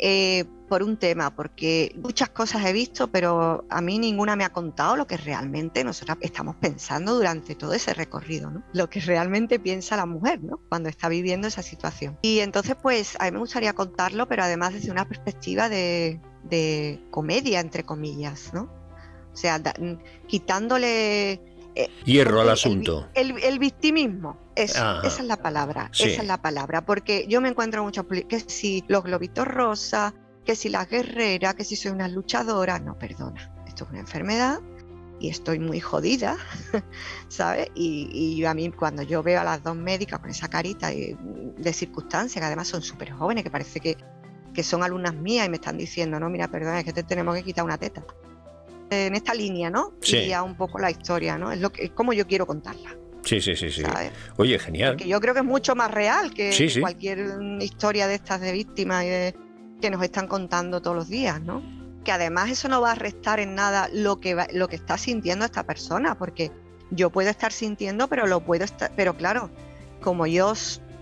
Eh, 0.00 0.44
por 0.68 0.82
un 0.82 0.96
tema, 0.98 1.34
porque 1.34 1.92
muchas 2.00 2.28
cosas 2.28 2.64
he 2.66 2.72
visto, 2.72 3.08
pero 3.08 3.64
a 3.70 3.80
mí 3.80 3.98
ninguna 3.98 4.36
me 4.36 4.44
ha 4.44 4.50
contado 4.50 4.96
lo 4.96 5.06
que 5.06 5.16
realmente 5.16 5.82
nosotros 5.82 6.18
estamos 6.20 6.56
pensando 6.56 7.14
durante 7.14 7.54
todo 7.54 7.72
ese 7.72 7.94
recorrido, 7.94 8.50
¿no? 8.50 8.62
Lo 8.74 8.88
que 8.90 9.00
realmente 9.00 9.58
piensa 9.58 9.96
la 9.96 10.04
mujer, 10.06 10.42
¿no? 10.44 10.60
Cuando 10.68 10.88
está 10.90 11.08
viviendo 11.08 11.48
esa 11.48 11.62
situación. 11.62 12.18
Y 12.22 12.40
entonces, 12.40 12.76
pues, 12.80 13.16
a 13.18 13.24
mí 13.24 13.30
me 13.32 13.38
gustaría 13.38 13.72
contarlo, 13.72 14.28
pero 14.28 14.42
además 14.44 14.74
desde 14.74 14.90
una 14.92 15.08
perspectiva 15.08 15.68
de, 15.70 16.20
de 16.44 17.02
comedia, 17.10 17.58
entre 17.60 17.82
comillas, 17.82 18.52
¿no? 18.52 18.70
O 19.32 19.36
sea, 19.36 19.58
da- 19.58 19.74
mm, 19.80 19.94
Hierro 22.04 22.40
al 22.40 22.50
asunto. 22.50 23.08
El, 23.14 23.32
vi- 23.34 23.42
el- 23.42 23.52
el 23.54 23.58
victimismo, 23.58 24.38
eso, 24.56 24.78
Ajá. 24.82 25.06
esa 25.06 25.22
es 25.22 25.26
la 25.28 25.36
palabra, 25.36 25.90
Sí. 25.92 26.04
esa 26.10 26.22
es 26.22 26.28
la 26.28 26.40
palabra, 26.42 26.84
porque 26.84 27.26
yo 27.28 27.40
me 27.40 27.48
encuentro 27.48 27.82
muchos 27.84 28.04
poli- 28.06 28.24
que 28.24 28.40
si 28.40 28.84
los 28.88 29.02
globitos 29.04 29.46
rosas, 29.46 30.12
que 30.44 30.56
si 30.56 30.68
las 30.68 30.88
guerreras, 30.88 31.54
que 31.54 31.64
si 31.64 31.76
soy 31.76 31.90
una 31.92 32.08
luchadora, 32.08 32.78
no, 32.78 32.98
perdona, 32.98 33.52
esto 33.66 33.84
es 33.84 33.90
una 33.90 34.00
enfermedad 34.00 34.60
y 35.20 35.28
estoy 35.28 35.58
muy 35.58 35.80
jodida, 35.80 36.36
¿sabes? 37.28 37.68
Y, 37.74 38.08
y 38.12 38.44
a 38.44 38.54
mí 38.54 38.70
cuando 38.70 39.02
yo 39.02 39.22
veo 39.22 39.40
a 39.40 39.44
las 39.44 39.62
dos 39.62 39.76
médicas 39.76 40.20
con 40.20 40.30
esa 40.30 40.48
carita 40.48 40.88
de, 40.88 41.16
de 41.56 41.72
circunstancia, 41.72 42.40
que 42.40 42.46
además 42.46 42.68
son 42.68 42.82
súper 42.82 43.10
jóvenes, 43.12 43.44
que 43.44 43.50
parece 43.50 43.80
que, 43.80 43.96
que 44.54 44.62
son 44.62 44.82
alumnas 44.82 45.14
mías 45.14 45.46
y 45.46 45.50
me 45.50 45.56
están 45.56 45.76
diciendo, 45.76 46.18
no, 46.18 46.28
mira, 46.30 46.48
perdona, 46.48 46.78
es 46.80 46.84
que 46.84 46.92
te 46.92 47.02
tenemos 47.02 47.34
que 47.36 47.42
quitar 47.42 47.64
una 47.64 47.78
teta. 47.78 48.02
En 48.90 49.14
esta 49.14 49.34
línea, 49.34 49.68
¿no? 49.70 49.92
Sí. 50.00 50.16
Y 50.18 50.28
ya 50.28 50.42
un 50.42 50.56
poco 50.56 50.78
la 50.78 50.90
historia, 50.90 51.36
¿no? 51.36 51.52
Es 51.52 51.60
lo 51.60 51.70
que, 51.70 51.84
es 51.84 51.90
como 51.90 52.12
yo 52.12 52.26
quiero 52.26 52.46
contarla, 52.46 52.96
Sí, 53.22 53.40
sí, 53.40 53.54
sí, 53.56 53.70
sí. 53.70 53.82
¿sabes? 53.82 54.12
Oye, 54.38 54.58
genial. 54.58 54.92
Porque 54.94 55.08
yo 55.08 55.20
creo 55.20 55.34
que 55.34 55.40
es 55.40 55.46
mucho 55.46 55.74
más 55.74 55.90
real 55.90 56.32
que, 56.32 56.52
Sí, 56.52 56.64
que 56.64 56.70
sí. 56.70 56.80
cualquier 56.80 57.18
historia 57.60 58.06
de 58.06 58.14
estas 58.14 58.40
de 58.40 58.52
víctimas 58.52 59.04
y 59.04 59.08
de- 59.08 59.34
que 59.82 59.90
nos 59.90 60.02
están 60.02 60.26
contando 60.26 60.80
todos 60.80 60.96
los 60.96 61.08
días, 61.08 61.40
¿no? 61.42 61.62
Que 62.04 62.12
además 62.12 62.48
eso 62.50 62.68
no 62.68 62.80
va 62.80 62.92
a 62.92 62.94
restar 62.94 63.38
en 63.40 63.54
nada 63.54 63.88
lo 63.92 64.18
que 64.20 64.34
va- 64.34 64.48
lo 64.52 64.68
que 64.68 64.76
está 64.76 64.96
sintiendo 64.96 65.44
esta 65.44 65.64
persona, 65.64 66.16
porque 66.16 66.50
yo 66.90 67.10
puedo 67.10 67.28
estar 67.28 67.52
sintiendo, 67.52 68.08
pero 68.08 68.26
lo 68.26 68.40
puedo 68.40 68.64
estar, 68.64 68.90
pero 68.96 69.14
claro, 69.16 69.50
como 70.00 70.26
yo 70.26 70.54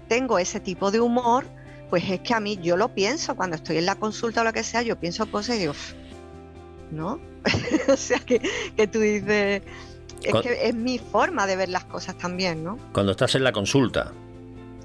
tengo 0.09 0.39
ese 0.41 0.59
tipo 0.59 0.91
de 0.91 0.99
humor, 1.01 1.45
pues 1.91 2.03
es 2.11 2.21
que 2.21 2.35
a 2.35 2.41
mí 2.41 2.59
yo 2.61 2.77
lo 2.77 2.93
pienso 2.93 3.37
cuando 3.37 3.55
estoy 3.55 3.77
en 3.77 3.87
la 3.87 3.95
consulta 3.95 4.41
o 4.41 4.45
lo 4.45 4.53
que 4.53 4.65
sea, 4.65 4.83
yo 4.83 4.97
pienso 4.99 5.31
cosas 5.31 5.57
y 5.57 5.61
digo, 5.61 5.75
¿no? 6.91 7.21
o 7.93 7.97
sea 7.97 8.19
que, 8.19 8.41
que 8.77 8.87
tú 8.87 9.01
dices, 9.01 9.63
es 10.23 10.33
Con- 10.33 10.43
que 10.43 10.69
es 10.69 10.75
mi 10.75 10.99
forma 10.99 11.47
de 11.47 11.57
ver 11.57 11.69
las 11.69 11.85
cosas 11.85 12.17
también, 12.19 12.65
¿no? 12.65 12.79
Cuando 12.93 13.13
estás 13.13 13.35
en 13.35 13.45
la 13.45 13.53
consulta, 13.53 14.13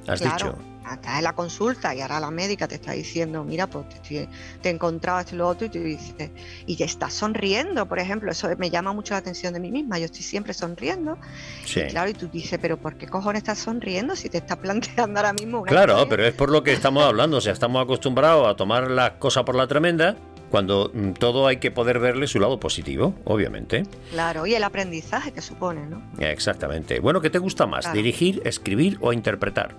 has 0.07 0.19
Claro. 0.21 0.47
dicho. 0.47 0.57
Acá 0.83 1.19
en 1.19 1.23
la 1.23 1.33
consulta 1.33 1.95
y 1.95 2.01
ahora 2.01 2.19
la 2.19 2.31
médica 2.31 2.67
te 2.67 2.75
está 2.75 2.91
diciendo, 2.91 3.45
mira, 3.45 3.67
pues 3.67 3.87
te, 3.87 3.95
estoy- 3.95 4.29
te 4.61 4.69
he 4.69 4.71
encontrado 4.73 5.19
esto 5.19 5.35
y 5.35 5.37
lo 5.37 5.47
otro 5.47 5.67
y 5.67 5.69
tú 5.69 5.79
dices, 5.79 6.31
y 6.65 6.75
te 6.75 6.83
estás 6.83 7.13
sonriendo, 7.13 7.85
por 7.85 7.99
ejemplo, 7.99 8.29
eso 8.31 8.49
me 8.57 8.69
llama 8.71 8.91
mucho 8.91 9.13
la 9.13 9.19
atención 9.19 9.53
de 9.53 9.59
mí 9.61 9.71
misma, 9.71 9.99
yo 9.99 10.05
estoy 10.05 10.23
siempre 10.23 10.53
sonriendo, 10.53 11.17
Sí. 11.65 11.83
claro, 11.87 12.09
y 12.09 12.13
tú 12.13 12.27
dices, 12.27 12.59
pero 12.61 12.75
¿por 12.77 12.97
qué 12.97 13.07
cojones 13.07 13.41
estás 13.43 13.59
sonriendo 13.59 14.15
si 14.17 14.27
te 14.27 14.39
estás 14.39 14.57
planteando 14.57 15.17
ahora 15.19 15.31
mismo 15.33 15.61
una 15.61 15.69
Claro, 15.71 15.93
historia?". 15.93 16.09
pero 16.09 16.25
es 16.27 16.33
por 16.33 16.49
lo 16.49 16.61
que 16.63 16.73
estamos 16.73 17.03
hablando. 17.03 17.37
O 17.37 17.41
sea, 17.41 17.53
estamos 17.53 17.81
acostumbrados 17.81 18.47
a 18.47 18.55
tomar 18.55 18.89
las 18.91 19.11
cosas 19.11 19.43
por 19.43 19.55
la 19.55 19.67
tremenda 19.67 20.17
cuando 20.51 20.91
mm, 20.93 21.13
todo 21.13 21.47
hay 21.47 21.57
que 21.57 21.71
poder 21.71 21.99
verle 21.99 22.27
su 22.27 22.39
lado 22.39 22.59
positivo, 22.59 23.15
obviamente. 23.23 23.83
Claro, 24.11 24.45
y 24.45 24.53
el 24.53 24.63
aprendizaje 24.63 25.31
que 25.31 25.41
supone, 25.41 25.87
¿no? 25.87 26.03
Exactamente. 26.19 26.99
Bueno, 26.99 27.21
¿qué 27.21 27.29
te 27.29 27.39
gusta 27.39 27.65
más? 27.65 27.85
Claro. 27.85 27.95
¿Dirigir, 27.95 28.41
escribir 28.45 28.97
o 29.01 29.13
interpretar? 29.13 29.75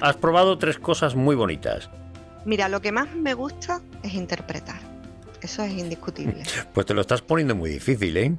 Has 0.00 0.16
probado 0.16 0.56
tres 0.58 0.78
cosas 0.78 1.14
muy 1.14 1.36
bonitas. 1.36 1.90
mira, 2.44 2.68
lo 2.68 2.80
que 2.80 2.92
más 2.92 3.14
me 3.14 3.34
gusta 3.34 3.82
es 4.02 4.14
interpretar, 4.14 4.80
eso 5.42 5.62
es 5.64 5.72
indiscutible. 5.72 6.42
Pues 6.72 6.86
te 6.86 6.94
lo 6.94 7.00
estás 7.00 7.20
poniendo 7.20 7.54
muy 7.54 7.70
difícil, 7.70 8.16
¿eh? 8.16 8.34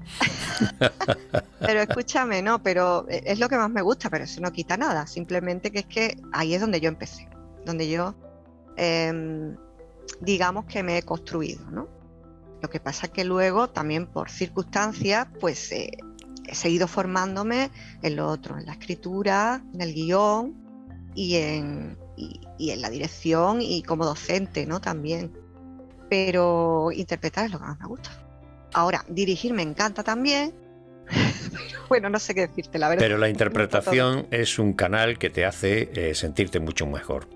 Pero 1.60 1.82
escúchame, 1.82 2.42
no, 2.42 2.64
pero 2.64 3.06
e, 3.10 3.22
es 3.26 3.38
lo 3.40 3.50
que 3.50 3.58
más 3.58 3.70
me 3.70 3.82
gusta, 3.82 4.10
pero 4.10 4.24
eso 4.24 4.42
no 4.42 4.52
quita 4.52 4.78
nada. 4.78 5.06
Simplemente 5.06 5.72
que 5.72 5.80
es 5.80 5.86
que 5.86 6.18
ahí 6.32 6.56
es 6.56 6.62
donde 6.62 6.80
yo 6.80 6.88
empecé, 6.88 7.28
donde 7.66 7.90
yo, 7.90 8.16
em, 8.78 9.56
digamos 10.22 10.66
que 10.66 10.84
me 10.84 10.98
he 10.98 11.04
construido, 11.04 11.70
¿no? 11.72 11.88
Lo 12.62 12.70
que 12.70 12.80
pasa 12.80 13.08
es 13.08 13.12
que 13.12 13.24
luego, 13.24 13.70
también 13.70 14.08
por 14.08 14.30
circunstancias, 14.30 15.28
pues 15.40 15.72
eh, 15.72 15.92
he 16.46 16.56
seguido 16.56 16.88
formándome 16.88 17.72
en 18.02 18.16
lo 18.16 18.28
otro, 18.28 18.58
en 18.58 18.66
la 18.66 18.74
escritura, 18.74 19.64
en 19.74 19.82
el 19.82 19.94
guion 19.94 20.56
y 21.16 21.36
en, 21.36 21.98
y, 22.18 22.42
y 22.58 22.72
en 22.72 22.82
la 22.82 22.90
dirección 22.90 23.62
y 23.62 23.82
como 23.84 24.06
docente, 24.06 24.66
¿no? 24.66 24.82
También. 24.82 25.32
Pero 26.10 26.92
interpretar 26.92 27.46
es 27.46 27.52
lo 27.52 27.60
que 27.60 27.66
más 27.66 27.80
me 27.80 27.88
gusta. 27.88 28.10
Ahora, 28.74 29.06
dirigir 29.08 29.54
me 29.54 29.62
encanta 29.62 30.04
también. 30.04 30.54
Bueno, 31.90 32.08
no 32.08 32.20
sé 32.20 32.36
qué 32.36 32.42
decirte, 32.42 32.78
la 32.78 32.88
verdad. 32.88 33.04
Pero 33.04 33.18
la 33.18 33.30
interpretación 33.30 34.28
es 34.30 34.60
un 34.60 34.74
canal 34.74 35.18
que 35.18 35.32
te 35.32 35.44
hace 35.44 35.90
eh, 35.96 36.14
sentirte 36.14 36.60
mucho 36.60 36.86
mejor. 36.86 37.28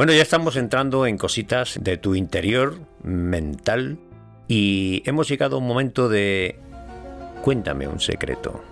Bueno, 0.00 0.14
ya 0.14 0.22
estamos 0.22 0.56
entrando 0.56 1.04
en 1.04 1.18
cositas 1.18 1.78
de 1.78 1.98
tu 1.98 2.14
interior 2.14 2.78
mental 3.02 3.98
y 4.48 5.02
hemos 5.04 5.28
llegado 5.28 5.56
a 5.56 5.58
un 5.58 5.66
momento 5.66 6.08
de... 6.08 6.58
Cuéntame 7.42 7.86
un 7.86 8.00
secreto. 8.00 8.64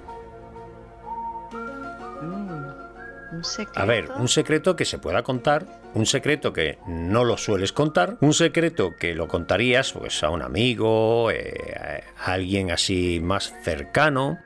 Mm, 2.23 3.35
un 3.37 3.45
secreto. 3.45 3.79
A 3.79 3.85
ver, 3.85 4.11
un 4.13 4.29
secreto 4.29 4.75
que 4.75 4.87
se 4.87 4.99
pueda 4.99 5.23
contar, 5.23 5.67
un 5.93 6.07
secreto 6.07 6.55
que 6.55 6.79
no 6.87 7.25
lo 7.25 7.37
sueles 7.37 7.75
contar, 7.75 8.17
un 8.23 8.33
secreto 8.33 8.97
que 8.99 9.15
lo 9.15 9.29
contarías 9.29 9.93
pues 9.93 10.25
a 10.25 10.31
un 10.31 10.41
amigo, 10.41 11.31
eh, 11.31 12.05
a 12.25 12.33
alguien 12.33 12.71
así 12.71 13.21
más 13.23 13.53
cercano. 13.63 14.39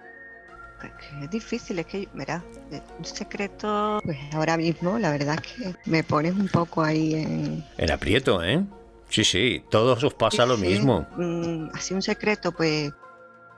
Es 1.20 1.30
difícil, 1.30 1.78
es 1.78 1.86
que, 1.86 2.08
mira, 2.14 2.42
eh, 2.70 2.80
un 2.98 3.04
secreto, 3.04 4.00
pues 4.04 4.18
ahora 4.32 4.56
mismo, 4.56 4.98
la 4.98 5.10
verdad 5.10 5.36
es 5.42 5.52
que 5.52 5.90
me 5.90 6.02
pones 6.02 6.34
un 6.34 6.48
poco 6.48 6.82
ahí 6.82 7.14
en. 7.14 7.64
En 7.76 7.90
aprieto, 7.90 8.42
¿eh? 8.42 8.64
Sí, 9.08 9.24
sí, 9.24 9.62
todos 9.70 10.02
os 10.02 10.14
pasa 10.14 10.46
lo 10.46 10.56
mismo. 10.56 11.06
mm, 11.16 11.70
así 11.74 11.92
un 11.92 12.02
secreto, 12.02 12.52
pues 12.52 12.92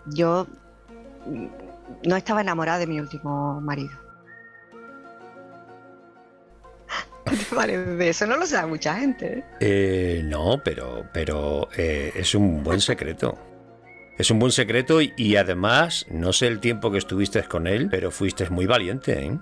yo 0.06 0.46
mm, 1.26 1.46
no 2.08 2.16
estaba 2.16 2.40
enamorada 2.40 2.78
de 2.78 2.86
mi 2.86 3.00
último 3.00 3.60
marido. 3.60 3.92
¿Qué 7.24 7.36
te 7.36 7.54
parece? 7.54 8.08
Eso 8.08 8.26
no 8.26 8.36
lo 8.36 8.46
sabe 8.46 8.68
mucha 8.68 8.96
gente. 8.96 9.38
¿eh? 9.38 9.44
Eh, 9.60 10.22
no, 10.24 10.60
pero, 10.62 11.06
pero 11.12 11.68
eh, 11.76 12.12
es 12.14 12.34
un 12.34 12.62
buen 12.62 12.80
secreto. 12.80 13.38
Es 14.16 14.30
un 14.30 14.38
buen 14.38 14.52
secreto 14.52 15.00
y, 15.02 15.12
y 15.16 15.36
además, 15.36 16.06
no 16.10 16.32
sé 16.32 16.46
el 16.46 16.60
tiempo 16.60 16.90
que 16.92 16.98
estuviste 16.98 17.42
con 17.44 17.66
él, 17.66 17.88
pero 17.90 18.10
fuiste 18.10 18.48
muy 18.50 18.66
valiente, 18.66 19.26
¿eh? 19.26 19.38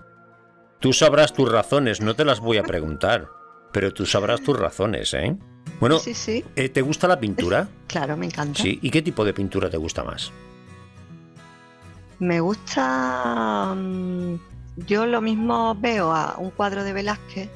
Tú 0.81 0.93
sabrás 0.93 1.33
tus 1.33 1.51
razones, 1.51 2.01
no 2.01 2.15
te 2.15 2.25
las 2.25 2.41
voy 2.41 2.57
a 2.59 2.63
preguntar, 2.65 3.29
pero 3.73 3.93
tú 3.93 4.07
sabrás 4.07 4.41
tus 4.43 4.59
razones, 4.59 5.13
¿eh? 5.15 5.37
Bueno, 5.79 5.99
Sí, 5.99 6.15
sí, 6.15 6.45
eh, 6.57 6.69
¿te 6.69 6.81
gusta 6.83 7.07
la 7.07 7.21
pintura? 7.21 7.69
claro, 7.87 8.17
me 8.17 8.27
encanta. 8.27 8.61
Sí. 8.63 8.79
¿Y 8.83 8.91
qué 8.91 9.03
tipo 9.03 9.25
de 9.25 9.35
pintura 9.35 9.69
te 9.71 9.77
gusta 9.77 10.03
más? 10.05 10.33
Me 12.19 12.41
gusta. 12.41 13.75
mm, 13.77 14.35
Yo 14.87 15.07
lo 15.07 15.21
mismo 15.21 15.75
veo 15.79 16.13
a 16.13 16.37
un 16.39 16.51
cuadro 16.51 16.83
de 16.85 16.93
Velázquez 16.93 17.51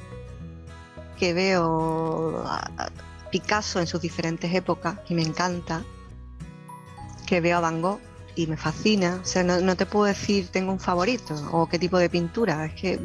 que 1.17 1.33
veo 1.33 2.43
a 2.45 2.89
Picasso 3.31 3.79
en 3.79 3.87
sus 3.87 4.01
diferentes 4.01 4.53
épocas 4.53 4.99
y 5.09 5.15
me 5.15 5.23
encanta. 5.23 5.83
Que 7.27 7.41
veo 7.41 7.57
a 7.57 7.59
Van 7.61 7.81
Gogh 7.83 7.99
y 8.35 8.47
me 8.47 8.57
fascina. 8.57 9.19
O 9.21 9.25
sea, 9.25 9.43
no, 9.43 9.59
no 9.61 9.75
te 9.75 9.85
puedo 9.85 10.05
decir 10.05 10.47
tengo 10.47 10.71
un 10.71 10.79
favorito 10.79 11.35
o 11.51 11.67
qué 11.67 11.77
tipo 11.77 11.99
de 11.99 12.09
pintura. 12.09 12.65
Es 12.65 12.73
que 12.73 12.99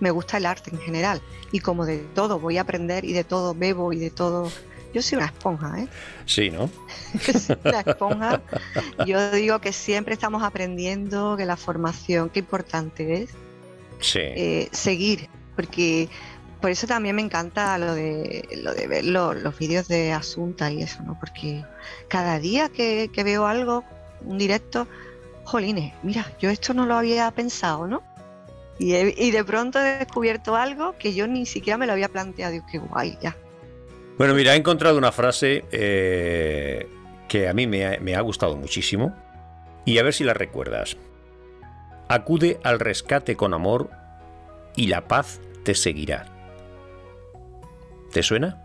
me 0.00 0.10
gusta 0.12 0.36
el 0.36 0.46
arte 0.46 0.70
en 0.70 0.78
general. 0.78 1.20
Y 1.50 1.58
como 1.60 1.84
de 1.86 1.98
todo 2.14 2.38
voy 2.38 2.58
a 2.58 2.62
aprender 2.62 3.04
y 3.04 3.12
de 3.12 3.24
todo 3.24 3.54
bebo 3.54 3.92
y 3.92 3.98
de 3.98 4.10
todo. 4.10 4.50
Yo 4.92 5.02
soy 5.02 5.16
una 5.16 5.26
esponja, 5.26 5.80
¿eh? 5.80 5.88
Sí, 6.24 6.50
¿no? 6.50 6.70
la 7.64 7.80
esponja. 7.80 8.40
Yo 9.06 9.32
digo 9.32 9.60
que 9.60 9.72
siempre 9.72 10.14
estamos 10.14 10.44
aprendiendo 10.44 11.36
que 11.36 11.46
la 11.46 11.56
formación, 11.56 12.30
qué 12.30 12.38
importante 12.40 13.22
es 13.24 13.30
Sí. 14.00 14.20
eh, 14.22 14.68
seguir, 14.70 15.28
porque 15.56 16.08
por 16.64 16.70
eso 16.70 16.86
también 16.86 17.14
me 17.14 17.20
encanta 17.20 17.76
lo 17.76 17.94
de, 17.94 18.48
lo 18.62 18.72
de 18.72 18.86
ver 18.86 19.04
lo- 19.04 19.34
los 19.34 19.58
vídeos 19.58 19.86
de 19.86 20.12
Asunta 20.12 20.70
y 20.72 20.80
eso, 20.80 21.02
¿no? 21.02 21.14
Porque 21.20 21.62
cada 22.08 22.38
día 22.38 22.70
que, 22.70 23.10
veo 23.22 23.46
algo, 23.46 23.84
un 24.24 24.38
directo, 24.38 24.88
jolines, 25.44 25.92
mira, 26.02 26.32
yo 26.40 26.48
esto 26.48 26.72
no 26.72 26.86
lo 26.86 26.94
había 26.94 27.30
pensado, 27.32 27.86
¿no? 27.86 28.02
Y, 28.78 29.30
de 29.30 29.44
pronto 29.44 29.78
he 29.78 29.98
descubierto 29.98 30.56
algo 30.56 30.96
que 30.98 31.12
yo 31.12 31.26
ni 31.26 31.44
siquiera 31.44 31.76
me 31.76 31.86
lo 31.86 31.92
había 31.92 32.08
planteado. 32.08 32.56
Qué 32.72 32.78
guay, 32.78 33.18
ya. 33.20 33.36
Bueno, 34.16 34.32
mira, 34.32 34.54
he 34.54 34.56
encontrado 34.56 34.96
una 34.96 35.12
frase 35.12 35.66
eh, 35.70 36.88
que 37.28 37.46
a 37.46 37.52
mí 37.52 37.66
me 37.66 37.84
ha, 37.84 38.00
me 38.00 38.16
ha 38.16 38.22
gustado 38.22 38.56
muchísimo 38.56 39.14
y 39.84 39.98
a 39.98 40.02
ver 40.02 40.14
si 40.14 40.24
la 40.24 40.32
recuerdas. 40.32 40.96
Acude 42.08 42.58
al 42.62 42.80
rescate 42.80 43.36
con 43.36 43.52
amor 43.52 43.90
y 44.76 44.86
la 44.86 45.06
paz 45.06 45.42
te 45.62 45.74
seguirá. 45.74 46.33
¿Te 48.14 48.22
suena? 48.22 48.56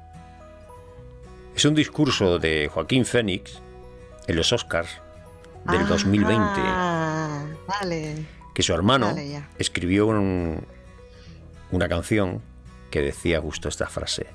Es 1.55 1.65
un 1.65 1.73
discurso 1.73 2.37
de 2.37 2.69
Joaquín 2.71 3.03
Fénix 3.03 3.59
en 4.27 4.35
los 4.35 4.53
Oscars 4.53 5.01
del 5.65 5.87
2020 5.87 6.37
Ah, 6.55 7.45
vale, 7.67 8.25
que 8.53 8.61
su 8.61 8.73
hermano 8.73 9.07
vale, 9.07 9.43
escribió 9.57 10.05
un- 10.05 10.63
una 11.71 11.89
canción 11.89 12.41
que 12.91 13.01
decía 13.01 13.41
justo 13.41 13.67
esta 13.69 13.87
frase. 13.87 14.27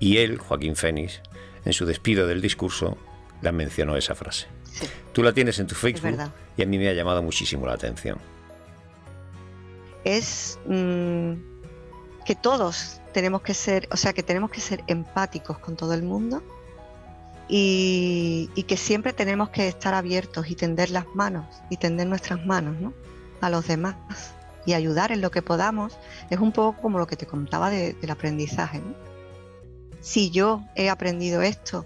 Y 0.00 0.16
él, 0.16 0.38
Joaquín 0.38 0.74
Fénix, 0.74 1.20
en 1.66 1.74
su 1.74 1.84
despido 1.84 2.26
del 2.26 2.40
discurso, 2.40 2.96
la 3.42 3.52
mencionó 3.52 3.96
esa 3.96 4.14
frase. 4.14 4.46
Sí. 4.72 4.86
Tú 5.12 5.22
la 5.22 5.34
tienes 5.34 5.58
en 5.58 5.66
tu 5.66 5.74
Facebook 5.74 6.18
y 6.56 6.62
a 6.62 6.66
mí 6.66 6.78
me 6.78 6.88
ha 6.88 6.94
llamado 6.94 7.22
muchísimo 7.22 7.66
la 7.66 7.74
atención. 7.74 8.18
es 10.04 10.58
mm, 10.66 11.34
que 12.24 12.34
todos 12.34 13.00
tenemos 13.12 13.42
que 13.42 13.54
ser, 13.54 13.88
o 13.92 13.96
sea, 13.96 14.12
que 14.12 14.22
tenemos 14.22 14.50
que 14.50 14.60
ser 14.60 14.82
empáticos 14.86 15.58
con 15.58 15.76
todo 15.76 15.94
el 15.94 16.02
mundo 16.02 16.42
y, 17.48 18.48
que 18.66 18.76
siempre 18.76 19.12
tenemos 19.12 19.50
que 19.50 19.68
estar 19.68 19.92
abiertos 19.94 20.50
y 20.50 20.54
tender 20.54 20.90
las 20.90 21.06
manos 21.14 21.44
y 21.68 21.76
tender 21.76 22.06
nuestras 22.06 22.44
manos 22.46 22.80
¿no? 22.80 22.94
a 23.40 23.50
los 23.50 23.66
demás 23.66 23.96
y 24.64 24.72
ayudar 24.72 25.12
en 25.12 25.20
lo 25.20 25.30
que 25.30 25.42
podamos. 25.42 25.98
Es 26.30 26.38
un 26.38 26.52
poco 26.52 26.80
como 26.80 26.98
lo 26.98 27.06
que 27.06 27.16
te 27.16 27.26
contaba 27.26 27.68
de- 27.68 27.94
del 27.94 28.10
aprendizaje. 28.10 28.78
¿no? 28.78 28.94
Si 30.00 30.30
yo 30.30 30.62
he 30.76 30.88
aprendido 30.88 31.42
esto, 31.42 31.84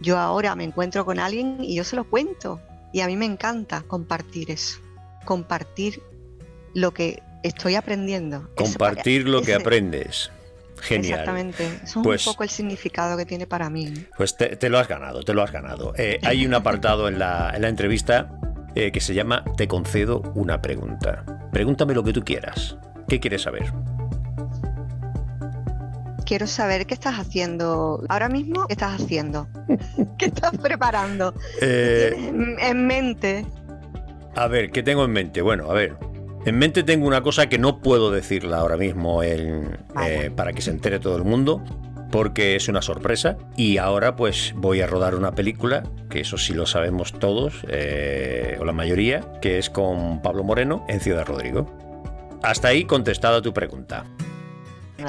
yo 0.00 0.18
ahora 0.18 0.54
me 0.54 0.64
encuentro 0.64 1.04
con 1.04 1.18
alguien 1.18 1.58
y 1.60 1.74
yo 1.74 1.84
se 1.84 1.96
lo 1.96 2.04
cuento. 2.04 2.60
Y 2.92 3.00
a 3.00 3.06
mí 3.06 3.16
me 3.16 3.26
encanta 3.26 3.82
compartir 3.82 4.50
eso, 4.50 4.78
compartir 5.24 6.02
lo 6.74 6.92
que 6.92 7.22
estoy 7.48 7.74
aprendiendo. 7.74 8.38
Eso 8.38 8.54
Compartir 8.54 9.28
lo 9.28 9.40
que 9.42 9.52
ese- 9.52 9.60
aprendes. 9.62 10.30
Genial. 10.80 11.20
Exactamente. 11.20 11.66
Eso 11.84 12.00
es 12.00 12.04
Pues- 12.04 12.26
un 12.26 12.32
poco 12.34 12.42
el 12.44 12.50
significado 12.50 13.16
que 13.16 13.24
tiene 13.24 13.46
para 13.46 13.70
mí. 13.70 13.92
Pues 14.16 14.36
te, 14.36 14.56
te 14.56 14.68
lo 14.68 14.78
has 14.78 14.86
ganado, 14.88 15.22
te 15.22 15.32
lo 15.32 15.42
has 15.42 15.50
ganado. 15.50 15.94
Eh, 15.96 16.18
hay 16.22 16.44
un 16.46 16.52
apartado 16.54 17.08
en 17.08 17.18
la, 17.18 17.50
en 17.54 17.62
la 17.62 17.68
entrevista 17.68 18.30
eh, 18.74 18.92
que 18.92 19.00
se 19.00 19.14
llama 19.14 19.42
Te 19.56 19.68
concedo 19.68 20.20
una 20.34 20.60
pregunta. 20.60 21.24
Pregúntame 21.50 21.94
lo 21.94 22.04
que 22.04 22.12
tú 22.12 22.22
quieras. 22.22 22.76
¿Qué 23.08 23.20
quieres 23.20 23.42
saber? 23.42 23.72
Quiero 26.26 26.46
saber 26.48 26.86
qué 26.86 26.94
estás 26.94 27.14
haciendo 27.20 28.04
ahora 28.08 28.28
mismo. 28.28 28.66
¿Qué 28.66 28.72
estás 28.74 29.00
haciendo? 29.00 29.46
¿Qué 30.18 30.26
estás 30.26 30.56
preparando? 30.58 31.32
Eh, 31.62 32.12
¿Tienes 32.16 32.28
en- 32.34 32.60
en 32.60 32.86
mente? 32.86 33.46
A 34.34 34.48
ver, 34.48 34.70
¿qué 34.70 34.82
tengo 34.82 35.04
en 35.04 35.12
mente? 35.12 35.40
Bueno, 35.40 35.70
a 35.70 35.74
ver. 35.74 35.96
En 36.46 36.58
mente 36.58 36.82
tengo 36.84 37.06
una 37.06 37.22
cosa 37.22 37.48
que 37.48 37.58
no 37.58 37.80
puedo 37.80 38.10
decirla 38.10 38.58
ahora 38.58 38.76
mismo 38.76 39.22
en- 39.22 39.78
Vale. 39.94 40.26
eh, 40.26 40.30
para 40.30 40.52
que 40.52 40.62
se 40.62 40.70
entere 40.70 40.98
todo 41.00 41.16
el 41.16 41.24
mundo, 41.24 41.62
porque 42.12 42.54
es 42.56 42.68
una 42.68 42.82
sorpresa. 42.82 43.36
Y 43.56 43.78
ahora 43.78 44.14
pues 44.16 44.54
voy 44.56 44.80
a 44.80 44.86
rodar 44.86 45.14
una 45.16 45.32
película, 45.32 45.82
que 46.08 46.20
eso 46.20 46.38
sí 46.38 46.54
lo 46.54 46.64
sabemos 46.66 47.12
todos, 47.12 47.54
eh, 47.68 48.56
o 48.60 48.64
la 48.64 48.72
mayoría, 48.72 49.22
que 49.42 49.58
es 49.58 49.68
con 49.70 50.22
Pablo 50.22 50.44
Moreno 50.44 50.84
en 50.88 51.00
Ciudad 51.00 51.26
Rodrigo. 51.26 51.68
Hasta 52.42 52.68
ahí 52.68 52.84
contestada 52.84 53.42
tu 53.42 53.52
pregunta. 53.52 54.04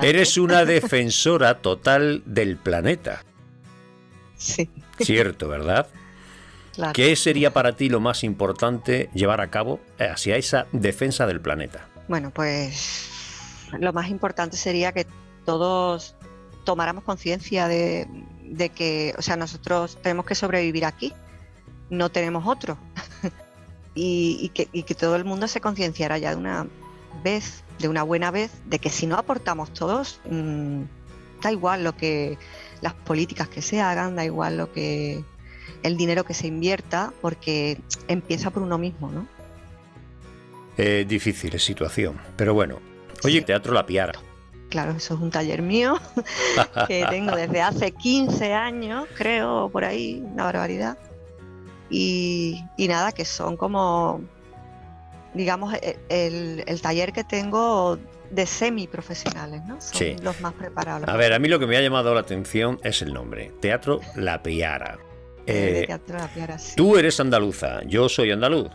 Eres 0.01 0.37
una 0.37 0.65
defensora 0.65 1.59
total 1.59 2.23
del 2.25 2.57
planeta. 2.57 3.23
Sí, 4.35 4.69
Cierto, 4.99 5.47
¿verdad? 5.47 5.87
Claro. 6.77 6.93
¿Qué 6.93 7.13
sería 7.17 7.51
para 7.51 7.75
ti 7.75 7.89
lo 7.89 7.99
más 7.99 8.23
importante 8.23 9.09
llevar 9.13 9.41
a 9.41 9.49
cabo 9.49 9.81
hacia 9.99 10.37
esa 10.37 10.67
defensa 10.71 11.27
del 11.27 11.41
planeta? 11.41 11.89
Bueno, 12.07 12.31
pues 12.31 13.09
lo 13.77 13.91
más 13.91 14.09
importante 14.09 14.55
sería 14.55 14.93
que 14.93 15.05
todos 15.45 16.15
tomáramos 16.63 17.03
conciencia 17.03 17.67
de, 17.67 18.07
de 18.43 18.69
que, 18.69 19.13
o 19.17 19.21
sea, 19.21 19.35
nosotros 19.35 19.97
tenemos 20.01 20.25
que 20.25 20.35
sobrevivir 20.35 20.85
aquí, 20.85 21.13
no 21.89 22.09
tenemos 22.09 22.47
otro. 22.47 22.77
y, 23.95 24.37
y 24.41 24.49
que, 24.49 24.69
y 24.71 24.83
que 24.83 24.95
todo 24.95 25.15
el 25.15 25.25
mundo 25.25 25.47
se 25.47 25.61
concienciara 25.61 26.17
ya 26.17 26.31
de 26.31 26.37
una 26.37 26.67
vez, 27.23 27.63
de 27.79 27.87
una 27.87 28.03
buena 28.03 28.31
vez, 28.31 28.51
de 28.65 28.79
que 28.79 28.89
si 28.89 29.07
no 29.07 29.17
aportamos 29.17 29.73
todos, 29.73 30.21
mm, 30.29 30.83
da 31.41 31.51
igual 31.51 31.83
lo 31.83 31.95
que 31.95 32.37
las 32.81 32.93
políticas 32.93 33.47
que 33.47 33.61
se 33.61 33.81
hagan, 33.81 34.15
da 34.15 34.25
igual 34.25 34.57
lo 34.57 34.71
que 34.71 35.23
el 35.83 35.97
dinero 35.97 36.23
que 36.23 36.33
se 36.33 36.47
invierta, 36.47 37.11
porque 37.21 37.79
empieza 38.07 38.49
por 38.51 38.63
uno 38.63 38.77
mismo, 38.77 39.11
¿no? 39.11 39.27
Eh, 40.77 41.05
difícil 41.07 41.59
situación, 41.59 42.19
pero 42.35 42.53
bueno. 42.53 42.79
Oye, 43.23 43.39
Sí. 43.39 43.45
Teatro 43.45 43.73
La 43.73 43.85
Piara. 43.85 44.13
Claro, 44.69 44.91
eso 44.91 45.13
es 45.15 45.19
un 45.21 45.31
taller 45.31 45.61
mío 45.61 45.97
que 46.87 47.05
tengo 47.09 47.35
desde 47.35 47.61
hace 47.61 47.91
15 47.93 48.53
años, 48.53 49.05
creo, 49.15 49.69
por 49.69 49.85
ahí, 49.85 50.21
una 50.25 50.43
barbaridad. 50.43 50.97
Y, 51.89 52.63
y 52.75 52.87
nada, 52.89 53.11
que 53.13 53.23
son 53.25 53.55
como, 53.57 54.21
digamos, 55.33 55.73
e- 55.75 55.97
el, 56.09 56.63
el 56.67 56.81
taller 56.81 57.13
que 57.13 57.23
tengo 57.23 57.97
de 58.29 58.45
semiprofesionales, 58.45 59.63
¿no? 59.63 59.79
Son 59.79 59.97
Sí. 59.99 60.15
los 60.21 60.41
más 60.41 60.51
preparados. 60.53 61.07
A 61.07 61.15
ver, 61.15 61.31
a 61.33 61.39
mí 61.39 61.47
lo 61.47 61.59
que 61.59 61.65
me 61.65 61.77
ha 61.77 61.81
llamado 61.81 62.13
la 62.13 62.19
atención 62.19 62.77
es 62.83 63.01
el 63.01 63.13
nombre. 63.13 63.53
Teatro 63.61 64.01
La 64.15 64.43
Piara. 64.43 64.99
Eh, 65.47 65.87
tú 66.75 66.97
eres 66.97 67.19
andaluza, 67.19 67.81
yo 67.85 68.09
soy 68.09 68.31
andaluz. 68.31 68.69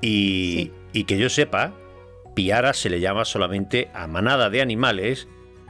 Y, 0.00 0.72
y 0.92 1.04
que 1.04 1.18
yo 1.18 1.28
sepa, 1.28 1.72
Piara 2.34 2.72
se 2.72 2.90
le 2.90 3.00
llama 3.00 3.24
solamente 3.24 3.90
a 3.94 4.06
manada 4.06 4.50
de 4.50 4.62
animales 4.62 5.28